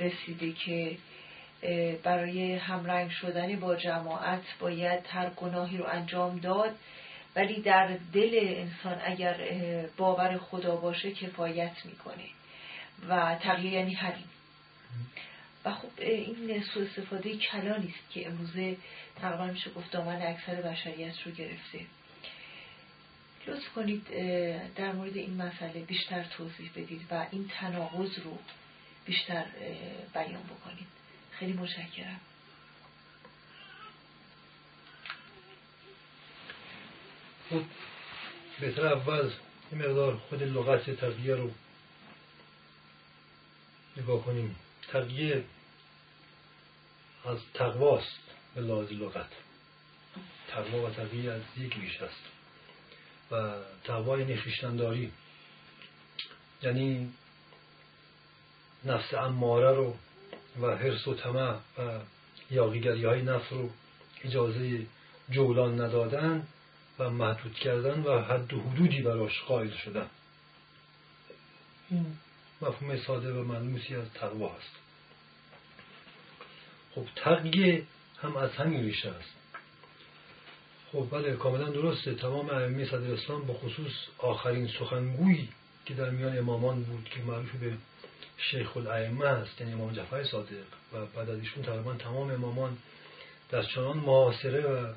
[0.00, 0.98] رسیده که
[2.02, 6.74] برای همرنگ شدن با جماعت باید هر گناهی رو انجام داد.
[7.36, 9.36] ولی در دل انسان اگر
[9.96, 12.24] باور خدا باشه کفایت می‌کنه.
[13.08, 14.28] و تقیه یعنی حریم.
[15.66, 18.76] و خب این سو استفاده کلانی است که امروزه
[19.20, 21.86] تقریبا میشه گفت دامن اکثر بشریت رو گرفته.
[23.46, 24.06] لطف کنید
[24.74, 28.38] در مورد این مسئله بیشتر توضیح بدید و این تناقض رو
[29.06, 29.44] بیشتر
[30.14, 30.86] بیان بکنید.
[31.32, 32.20] خیلی متشکرم.
[37.50, 37.62] خب
[38.60, 39.30] بهتر اول
[39.72, 41.50] این مقدار خود لغت ترقیه رو
[43.96, 44.56] نگاه کنیم.
[44.92, 45.44] ترقیه
[47.26, 48.18] از تقواست
[48.54, 49.30] به لحاظ لغت.
[50.48, 52.22] تقوا و تقیه از یک ریش است.
[53.30, 55.12] و تقوا یعنی خیشتنداری
[56.62, 57.12] یعنی
[58.84, 59.96] نفس اماره رو
[60.60, 62.00] و حرس و طمع و
[62.50, 63.70] یاقیگری های نفس رو
[64.24, 64.86] اجازه
[65.30, 66.46] جولان ندادن
[66.98, 70.06] و محدود کردن و حد و حدودی براش قائل شدن.
[71.90, 72.16] این
[72.62, 74.85] مفهوم ساده و ملموسی از تقوا هست.
[76.96, 77.82] خب تقیه
[78.22, 79.36] هم از همین ریشه است.
[80.92, 82.14] خب بله کاملا درسته.
[82.14, 85.48] تمام ائمه صدر اسلام به خصوص آخرین سخنگویی
[85.86, 87.72] که در میان امامان بود که معروف به
[88.38, 92.76] شیخ الائمه است یعنی امام جعفر صادق و بعد از ایشون تقریبا تمام امامان
[93.50, 94.92] در چنان معاصره و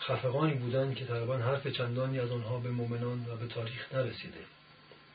[0.00, 4.40] خفقانی بودند که تقریبا حرف چندانی از آنها به مؤمنان و به تاریخ نرسیده.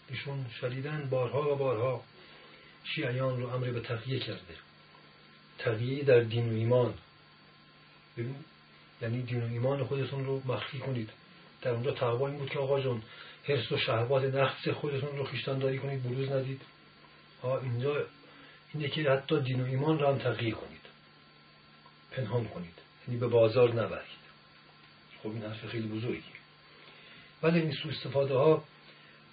[0.10, 2.03] ایشون شدیدن بارها و بارها
[2.84, 4.64] شیعیان رو امر به تقیه کرده.
[5.57, 6.93] تقیه در دین و ایمان.
[8.17, 8.35] ببین
[9.01, 11.09] یعنی دین و ایمان خودتون رو مخفی کنید.
[11.61, 13.01] در اونجا تقوا این بود که آقا جون
[13.43, 16.61] حرس و شهوات نقص خودتون رو خیشتنداری کنید بروز ندید.
[17.43, 18.05] ها اینجا
[18.73, 20.81] اینه که حتی دین و ایمان رو هم تقیه کنید.
[22.11, 22.79] پنهان کنید.
[23.07, 24.25] یعنی به بازار نبرید.
[25.23, 26.23] خب این حرف خیلی بزرگی
[27.43, 28.63] ولی این سو استفاده ها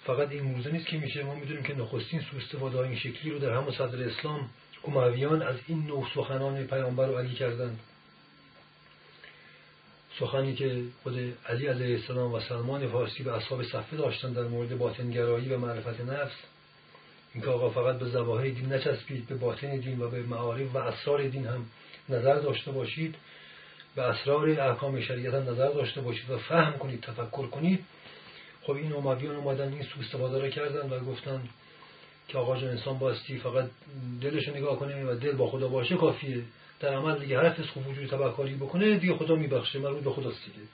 [0.05, 1.23] فقط این موضوع نیست که میشه.
[1.23, 4.49] ما می‌دونیم که نخستین سو استفاده این شکلی رو در همون صدر اسلام
[4.87, 7.79] امویان از این نوع سخنان پیامبر و علی کردند.
[10.19, 11.13] سخنی که خود
[11.49, 16.01] علی علیه السلام و سلمان فارسی به اصحاب صفه داشتن در مورد باطنگرایی و معرفت
[16.01, 16.35] نفس
[17.33, 21.27] اینکه آقا فقط به زواهر دین نچسبید به باطن دین و به معارف و اسرار
[21.27, 21.65] دین هم
[22.09, 23.15] نظر داشته باشید
[23.95, 27.85] به اسرار احکام شریعت هم نظر داشته باشید و فهم کنید تفکر کنید
[28.61, 31.49] خب این امویان اومدن این سو استفاده را کردن و گفتن
[32.27, 33.69] که آقا جان انسان باستی فقط
[34.21, 36.43] دلش نگاه کنه و دل با خدا باشه کافیه.
[36.79, 39.79] در عمل دیگه هر فسق و وجود تبهکاری بکنه دیگه خدا میبخشه.
[39.79, 40.67] مربوط به خداست دیگه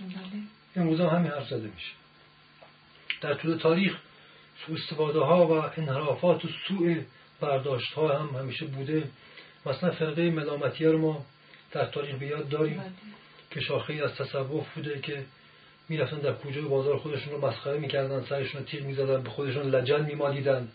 [0.00, 0.42] بله.
[0.76, 1.92] امروز هم همین حرف زده میشه.
[3.20, 3.96] در طول تاریخ
[4.66, 6.96] سوء استفاده ها و انحرافات و سوء
[7.40, 9.10] برداشت ها هم همیشه بوده.
[9.66, 11.24] مثلا فرقه ملامتی رو ما
[11.72, 12.90] در تاریخ به یاد داریم بله.
[13.50, 15.24] که شاخه از تصوف بوده که
[15.88, 20.04] می‌رفتن در کوچه بازار خودشون رو مسخره می‌کردن سرشون رو تیغ می‌زدن به خودشون لجن
[20.04, 20.68] میمالیدن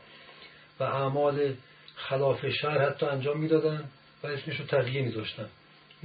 [0.79, 1.53] و اعمال
[1.95, 3.83] خلاف شهر حتی انجام می‌دادن
[4.23, 5.49] و اسمش رو تغییر میذاشتن.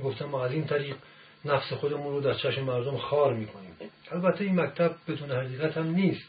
[0.02, 0.96] گفتن ما از این طریق
[1.44, 3.76] نفس خودمون رو در چشم مردم خار می‌کنیم.
[4.10, 6.28] البته این مکتب بدون حقیقت هم نیست.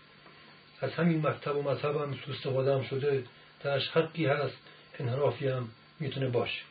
[0.82, 3.24] از همین مکتب و مذهب هم سوء هم شده
[3.64, 4.58] درش حقی هست
[5.00, 6.62] انحرافی هم می‌تونه باشه.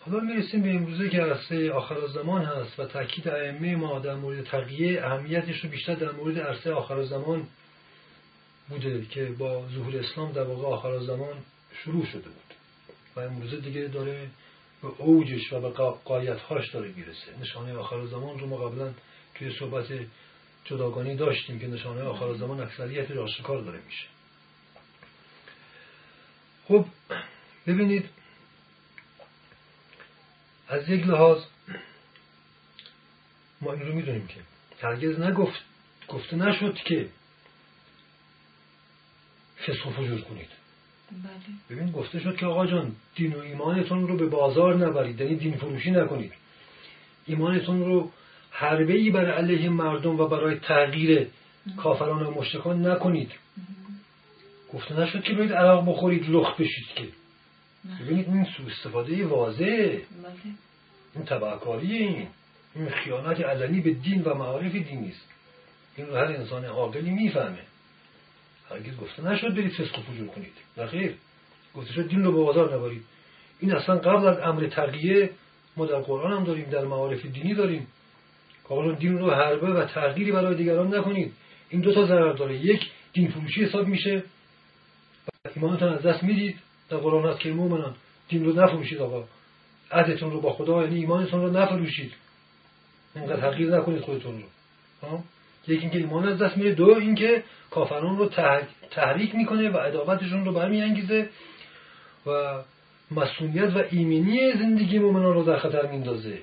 [0.00, 4.44] حالا می‌رسیم به امروزه که عرصه آخر زمان هست و تاکید ائمه ما در مورد
[4.44, 7.46] تقیه اهمیتش رو بیشتر در مورد عرصه آخر زمان
[8.68, 11.34] بوده که با ظهور اسلام در واقع آخر زمان
[11.84, 12.54] شروع شده بود.
[13.16, 14.28] و امروزه دیگه داره
[14.82, 15.68] به اوجش و به
[16.04, 17.38] قایتهاش داره می‌رسه.
[17.40, 18.92] نشانه آخر زمان رو ما قبلا
[19.34, 19.86] توی صحبت
[20.64, 24.06] جداگانی داشتیم که نشانه آخر زمان اکثریت آشکار داره میشه.
[26.68, 26.84] خب
[27.66, 28.08] ببینید
[30.70, 31.38] از یک لحاظ
[33.60, 34.40] ما این رو می‌دونیم که
[34.82, 35.60] هرگز نگفت
[36.08, 37.08] گفته نشد که
[39.66, 40.48] فسق و فجور کنید.
[41.12, 41.76] بله.
[41.78, 45.56] ببین گفته شد که آقا جان دین و ایمانتون رو به بازار نبرید یعنی دین
[45.56, 46.32] فروشی نکنید.
[47.26, 48.10] ایمانتون رو
[48.50, 51.28] حربه ای برای علیه مردم و برای تغییر
[51.76, 53.32] کافران و مشتکان نکنید.
[54.72, 57.08] گفته نشد که باید عراق بخورید لخت بشید که.
[58.00, 60.02] ببینید این سو استفاده واضح بله.
[61.14, 62.26] این تبعکاری این.
[62.74, 65.28] این خیانت علنی به دین و معارف دینی است.
[65.96, 67.58] این رو هر انسان عاقلی می‌فهمه.
[68.70, 70.52] هرگز گفته نشد برید فسق و فجور کنید.
[70.76, 71.14] نه خیر.
[71.74, 73.02] گفته شد دین رو به بازار نبرید.
[73.60, 75.30] این اصلا قبل از امر ترقیه
[75.76, 77.86] ما در قرآن هم داریم در معارف دینی داریم.
[78.68, 81.32] که دین رو حربه و تغییری برای دیگران نکنید.
[81.68, 82.56] این دو تا ضرر داره.
[82.56, 84.22] یک دین فروشی حساب میشه.
[85.26, 86.58] و ایمانتون از دست می‌دید.
[86.90, 87.94] در قرآن هست که مؤمنان
[88.28, 89.24] دین رو نفروشید آقا.
[89.90, 92.12] عهدتون رو با خدا یعنی ایمانتون رو نفروشید.
[93.16, 95.18] اینقدر تغییر نکنید خودتون رو؟
[95.68, 98.28] یکی اینکه ایمان از دست میره دو اینکه کافران رو
[98.90, 101.28] تحریک می‌کنه و عداوتشون رو برمیانگیزه
[102.26, 102.62] و
[103.10, 106.38] مسئولیت و ایمنی زندگی مؤمنان رو در خطر میندازه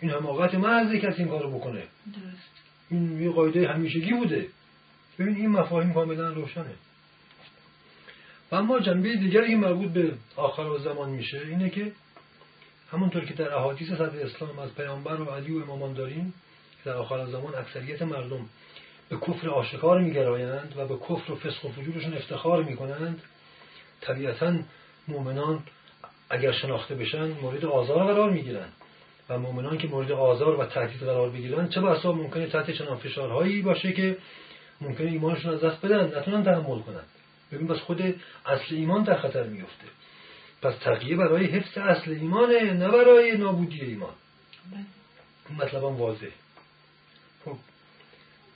[0.00, 1.82] این حماقت محض کسی این کارو بکنه.
[2.06, 2.50] درست.
[2.90, 4.46] این یه قاعده همیشگی بوده.
[5.18, 6.74] ببین این مفاهیم کاملا روشنه.
[8.52, 11.92] و اما جنبه دیگری که مربوط به آخر زمان میشه اینه که
[12.92, 16.34] همونطور که در احادیث صدر اسلام از پیامبر و علی و امامان داریم
[16.84, 18.46] در آخر زمان اکثریت مردم
[19.08, 23.22] به کفر آشکار میگرایند و به کفر و فسق و فجورشون افتخار می‌کنند.
[24.00, 24.58] طبیعتا
[25.08, 25.62] مؤمنان
[26.30, 28.72] اگر شناخته بشن مورد آزار قرار می‌گیرند
[29.28, 33.62] و مؤمنان که مورد آزار و تهدید قرار بگیرن چه بسا ممکنه تحت چنان فشارهایی
[33.62, 34.16] باشه که
[34.80, 37.04] ممکنه ایمانشون از دست بدن نتونن تحمل کنن.
[37.52, 38.02] ببین بس خود
[38.46, 39.86] اصل ایمان در خطر میفته
[40.62, 44.14] پس تقیه برای حفظ اصل ایمانه نه برای نابودی ایمان.
[45.48, 46.28] این مطلب هم واضح
[47.44, 47.56] خب.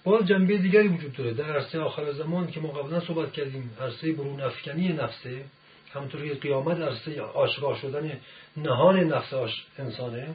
[0.05, 1.35] باز جنبه دیگری وجود داره.
[1.35, 5.45] در عرصه آخر زمان که ما قبلا صحبت کردیم عرصه برون افکنی نفسه
[5.93, 8.21] همونطور که قیامت عرصه آشکار شدن
[8.57, 9.35] نهان نفس
[9.79, 10.35] انسانه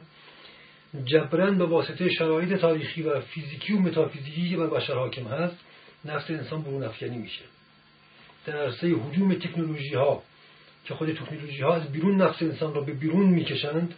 [1.04, 5.56] جبران به واسطه شرایط تاریخی و فیزیکی و متافیزیکی که بر بشر حاکم هست
[6.04, 7.42] نفس انسان برون افکنی میشه.
[8.46, 10.22] در عرصه حجوم تکنولوژی ها
[10.84, 13.94] که خود تکنولوژی ها از بیرون نفس انسان را به بیرون می‌کشند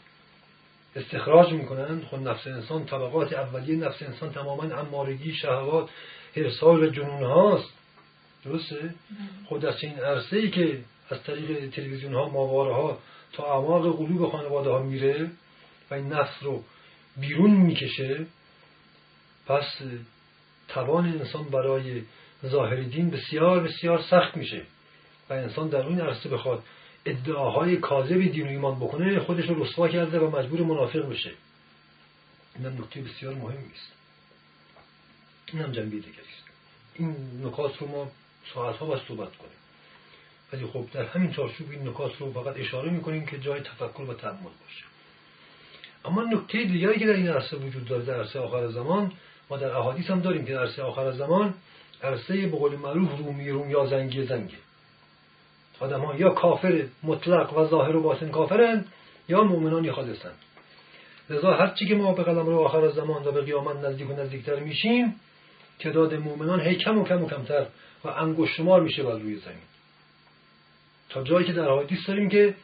[0.97, 5.89] استخراج می‌کنند خود نفس انسان طبقات اولیه نفس انسان تماما امارگی شهوات
[6.37, 7.73] حرسال و جنون هاست
[8.45, 8.95] درسته؟
[9.47, 10.79] خود در این عرصه ای که
[11.11, 12.99] از طریق تلویزیون ها ماواره ها
[13.33, 15.31] تا اعماق قلوب خانواده ها میره
[15.91, 16.65] و این نفس رو
[17.17, 18.27] بیرون می‌کشه
[19.47, 19.65] پس
[20.69, 22.03] توان انسان برای
[22.47, 24.63] ظاهر دین بسیار بسیار سخت میشه.
[25.31, 26.63] و انسان در اون عرصه بخواد
[27.05, 31.31] ادعاهای کاذب دین و ایمان بکنه خودش رو رسوا کرده و مجبور منافق بشه.
[32.57, 33.93] این هم نکته بسیار مهمی است.
[35.53, 36.49] این هم جنبه دیگری است.
[36.95, 38.11] این نکات رو ما
[38.55, 39.59] ساعتها باید صحبت کنیم.
[40.53, 44.15] ولی خب در همین چارچوب این نکات رو فقط اشاره می‌کنیم که جای تفکر و
[44.15, 44.85] تعمل باشه.
[46.05, 49.13] اما نکته دیگری که در این عرصه وجود داره در عرصه آخر زمان
[49.51, 51.55] ما در احادیث هم داریم که در عرصه آخر زمان
[52.03, 54.57] عرصه به قول معروف رومی روم یا زنگی زنگه
[55.81, 58.93] آدم ها یا کافر مطلق و ظاهر و باطن کافرند
[59.29, 60.37] یا مؤمنان خالصند
[61.31, 64.13] لذا هر چی که ما به قلم رو آخر زمان و به قیامت نزدیک و
[64.13, 65.15] نزدیکتر میشیم
[65.79, 67.67] تعداد مؤمنان هی کم و کم و کمتر
[68.05, 69.57] و انگشت شمار میشه بر روی زمین.
[71.09, 72.55] تا جایی که در حدیث داریم که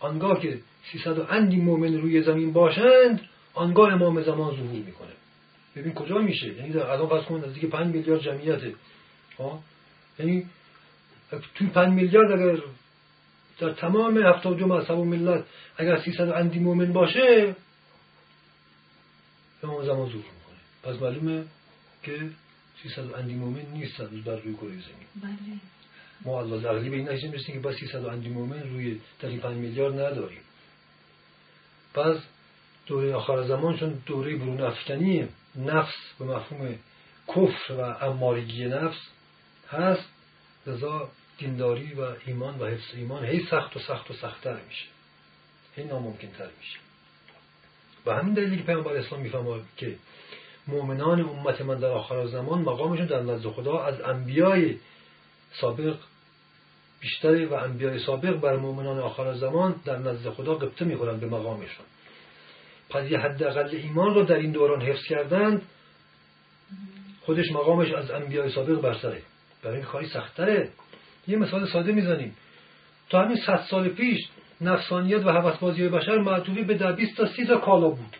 [0.00, 0.58] آنگاه که
[0.92, 3.20] 300 و اندی مؤمن روی زمین باشند
[3.54, 5.23] آنگاه امام زمان ظهور می‌کنه.
[5.76, 8.60] ببین کجا میشه؟ یعنی در الان فرض کن نزدیک 5 میلیارد جمعیت
[10.18, 10.46] یعنی
[11.54, 12.62] توی پنج میلیارد اگر
[13.58, 15.44] در تمام هفتاد دو مذهب و ملت
[15.76, 17.56] اگر سیصد اندی مومن باشه
[19.62, 20.58] امام زمان زور می‌کنه.
[20.82, 21.44] پس معلومه
[22.02, 22.30] که
[22.82, 25.08] سیصد اندی مومن نیست روز بر روی کره زمین.
[25.22, 25.60] بله.
[26.24, 29.56] ما از عقلی به این نتیجه می‌رسیم که با سیصد اندی مومن روی این پنج
[29.56, 30.42] میلیارد نداریم.
[31.94, 32.16] پس
[32.86, 36.78] دوره آخر زمان چون دوره برون افکنی نفس به مفهوم
[37.28, 39.00] کفر و امارگی نفس
[39.70, 40.08] هست
[40.66, 44.84] لذا دینداری و ایمان و حفظ ایمان هی سخت و سخت و سختتر میشه.
[45.76, 46.78] هی ناممکن تر میشه.
[48.06, 49.96] و همین دلیلی که پیامبر اسلام می‌فهمه که
[50.66, 54.76] مؤمنان امت من در آخر زمان مقامشون در نزد خدا از انبیای
[55.60, 55.96] سابق
[57.00, 61.86] بیشتری و انبیای سابق بر مؤمنان آخر زمان در نزد خدا قبطه می‌خورن به مقامشون.
[62.90, 65.62] پس یه حداقل ایمان رو در این دوران حفظ کردند.
[67.20, 69.22] خودش مقامش از انبیای سابق برتره
[69.62, 70.68] برای این کاری سختره
[71.28, 72.36] یه مثال ساده می‌زنیم.
[73.10, 74.28] تا همین صد سال پیش
[74.60, 78.16] نفسانیت و حوثبازی بشر معطوفی به در 20 تا 30 تا کالا بود.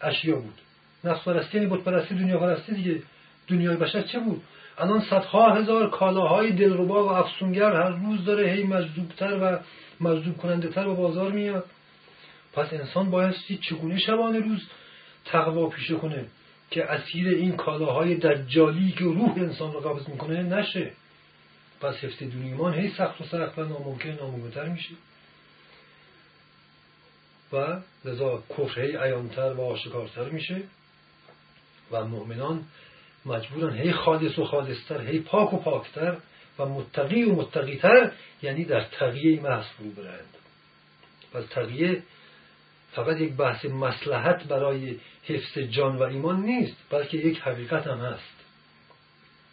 [0.00, 0.54] اشیا بود.
[1.04, 3.02] نفس پرستی یعنی بود پرستی دنیا پرستی دیگه.
[3.48, 4.42] دنیای بشر چه بود؟
[4.78, 9.58] الان صدها هزار کالاهای دلربا و افسونگر هر روز داره هی مجذوبتر و
[10.00, 11.64] مجذوب کننده تر به بازار میاد.
[12.58, 13.34] پس انسان باید
[13.68, 14.68] چگونه شبانه روز
[15.24, 16.26] تقوا پیشه کنه
[16.70, 20.92] که اسیر این کالاهای دجالی که روح انسان رو قبض می‌کنه نشه.
[21.80, 24.94] پس حفظ دون ایمان هی سخت و سخت و ناممکن ناممکنتر میشه.
[27.52, 30.62] و لذا کفر هی عیانتر و آشکارتر میشه
[31.90, 32.64] و مؤمنان
[33.26, 36.16] مجبورن هی خالص و خالصتر هی پاک و پاکتر
[36.58, 40.34] و متقی و متقیتر یعنی در تقیه محض برند.
[41.32, 42.02] پس تقیه
[42.98, 48.34] فقط یک بحث مسلحت برای حفظ جان و ایمان نیست بلکه یک حقیقت هم هست.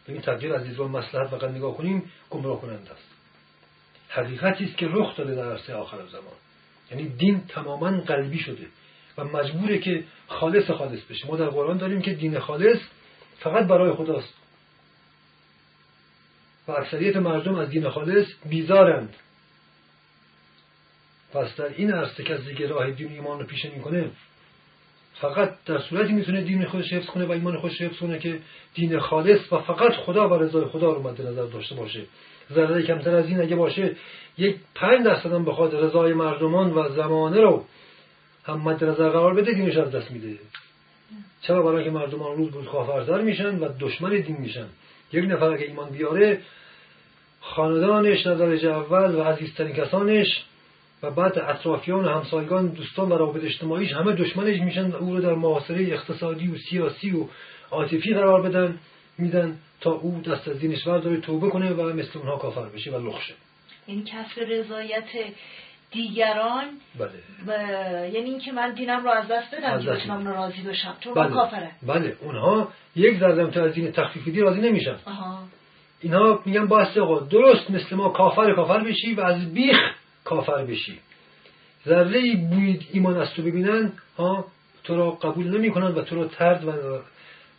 [0.07, 3.09] به این از دیدگاه مسلحت فقط نگاه کنیم گمراه کنند است.
[4.09, 6.33] حقیقتی است که رخ داده در عرصه آخر زمان.
[6.91, 8.67] یعنی دین تماما قلبی شده
[9.17, 11.27] و مجبوره که خالص خالص بشه.
[11.27, 12.79] ما در قرآن داریم که دین خالص
[13.39, 14.33] فقط برای خداست.
[16.67, 19.15] و اکثریت مردم از دین خالص بیزارند.
[21.35, 22.23] پس در این عرصه
[22.57, 24.09] که راه دین ایمان رو پیشه می‌کنه
[25.13, 28.39] فقط در صورتی می‌تونه دین خودش حفظ کنه و ایمان خودش حفظ کنه که
[28.73, 32.03] دین خالص و فقط خدا و رضای خدا رو مد نظر داشته باشه.
[32.53, 33.95] ذره کمتر از این اگه باشه
[34.37, 37.65] یک پنج درصد هم بخواد رضای مردمان و زمانه رو
[38.45, 40.39] هم مد نظر قرار بده دینش از دست میده.
[41.41, 44.67] چرا؟ برای که مردمان روز بود کافرتر میشن و دشمن دین میشن.
[45.13, 46.41] یک نفر اگه ایمان بیاره
[47.41, 50.45] خاندانش نظر اول و عزیزترین کسانش
[51.05, 54.91] و بعد اطرافیان و همسایگان دوستان و روابط اجتماعیش همه دشمنش میشن.
[54.91, 57.25] و او رو در محاصره اقتصادی و سیاسی و
[57.71, 58.79] عاطفی قرار بدن
[59.17, 63.07] میدن تا او دست از دینش برداره توبه کنه و مثل اونها کافر بشه و
[63.07, 63.33] لخشه
[63.85, 65.07] این کسب رضایت
[65.91, 66.63] دیگران
[66.99, 68.11] بله.
[68.13, 70.95] یعنی اینکه من دینم رو از دست بدم که بتونم راضی بشم.
[70.99, 71.29] چون بله.
[71.29, 71.71] کافره.
[71.87, 72.15] بله.
[72.21, 74.95] اونها یک ذره تا از دین تخفیفی دی راضی نمیشن.
[75.05, 75.39] آها.
[76.01, 76.83] اینها میگن با
[77.31, 79.77] درست مثل ما کافر کافر بشی و از بیخ
[80.25, 80.99] کافر بشی.
[81.87, 84.45] ذره بوید ایمان از تو ببینن ها
[84.83, 86.71] تو را قبول نمی‌کنن و تو را ترد و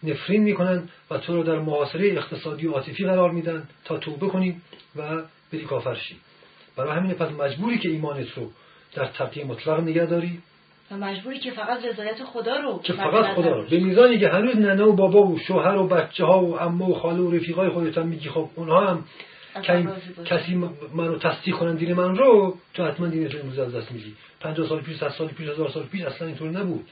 [0.03, 4.57] نفرین می‌کنن و تو رو در معاصره اقتصادی و عاطفی قرار میدن تا توبه کنی
[4.97, 6.17] و بری کافر شی.
[6.77, 8.51] برای همین پس مجبوری که ایمانت رو
[8.95, 10.39] در تقیه مطلق نگه داری.
[10.91, 13.69] و مجبوری که فقط رضایت خدا رو که فقط خدا رو.
[13.69, 16.95] به میزانی که هنوز ننه و بابا و شوهر و بچه ها و عمه و
[16.95, 19.05] خاله و رفیقای خودت هم میگی خب اونها هم
[20.25, 20.55] کسی
[20.95, 24.15] منو تصدیق کنن دین من رو تو حتما دین تو امروز از دست میدی.
[24.41, 26.89] 50 سال پیش 100 سال پیش 1000 سال پیش اصلا اینطور نبود.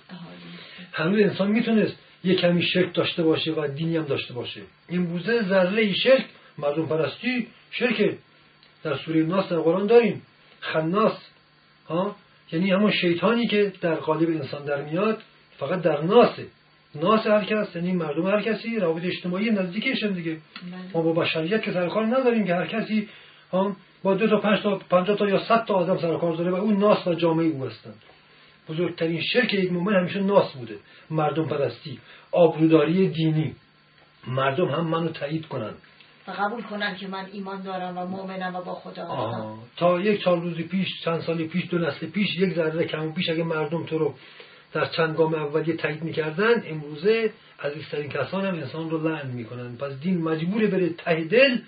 [0.92, 4.60] هنوز انسان می‌تونست یه کمی شرک داشته باشه و دینی هم داشته باشه.
[4.88, 6.24] امروزه ذره شرک
[6.58, 8.14] مردم پرستی شرک.
[8.82, 10.22] در سوره ناس در قرآن داریم.
[10.60, 11.18] خناس
[11.88, 12.16] ها؟
[12.52, 15.22] یعنی همون شیطانی که در قالب انسان در میاد
[15.58, 16.46] فقط در ناسه.
[16.96, 20.32] ناس هر کس یعنی مردم هر کسی روابط اجتماعی نزدیکشن دیگه.
[20.32, 20.40] بله.
[20.94, 23.08] ما با بشریت که سرکار نداریم که هر کسی
[23.52, 26.54] هم با دو تا پنج تا پنجاه تا یا صد تا آدم سرکار داره و
[26.54, 28.02] اون ناس و جامعه او هستند
[28.68, 30.76] بزرگترین شرک یک مومن همیشه ناس بوده
[31.10, 31.98] مردم پرستی
[32.32, 33.54] آبروداری دینی.
[34.26, 35.70] مردم هم منو تایید کنن.
[36.28, 39.58] و قبول کنن که من ایمان دارم و مؤمنم و با خدا هستم.
[39.76, 43.28] تا یک چهار روزی پیش چند سالی پیش دو نسل پیش یک ذره کم پیش
[43.28, 44.14] اگه مردم تو رو
[44.74, 49.76] در چند گام اولیه تایید می‌کردن امروزه عزیزترین کسان هم انسان رو لعن می‌کنن.
[49.76, 51.58] پس دین مجبوره بره ته دل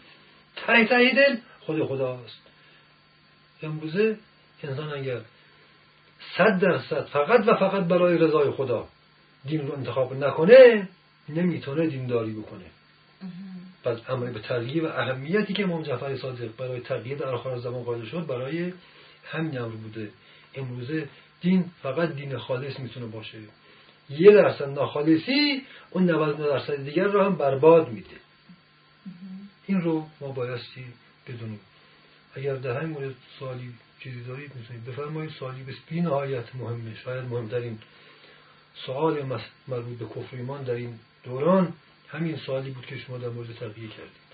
[0.56, 2.42] ته ته دل خود خداست.
[3.62, 4.16] امروزه
[4.62, 5.20] انسان اگر
[6.36, 8.88] صد درصد فقط و فقط برای رضای خدا
[9.44, 10.88] دین رو انتخاب نکنه
[11.28, 12.64] نمی‌تونه دینداری بکنه.
[13.84, 17.82] و امر به تغییر و اهمیتی که امام جعفر صادق برای تغییر در آخر زمان
[17.82, 18.72] قائل شد برای
[19.24, 20.08] همین امر بوده.
[20.54, 21.08] امروزه
[21.40, 23.38] دین فقط دین خالص می‌تونه باشه.
[24.10, 28.16] یه درصد ناخالصی اون 99 درصد دیگر رو هم برباد میده.
[29.66, 30.84] این رو ما بایستی
[31.28, 31.60] بدونیم.
[32.34, 35.30] اگر در همین مورد سوالی چیزی دارید می‌تونید بفرمایید.
[35.30, 36.94] سوالی به بی نهایت مهمه.
[37.04, 37.78] شاید مهمترین
[38.86, 41.72] سوال مربوط به کفر ایمان در این دوران
[42.08, 44.25] همین سوالی بود که شما در مورد تقیه کردید.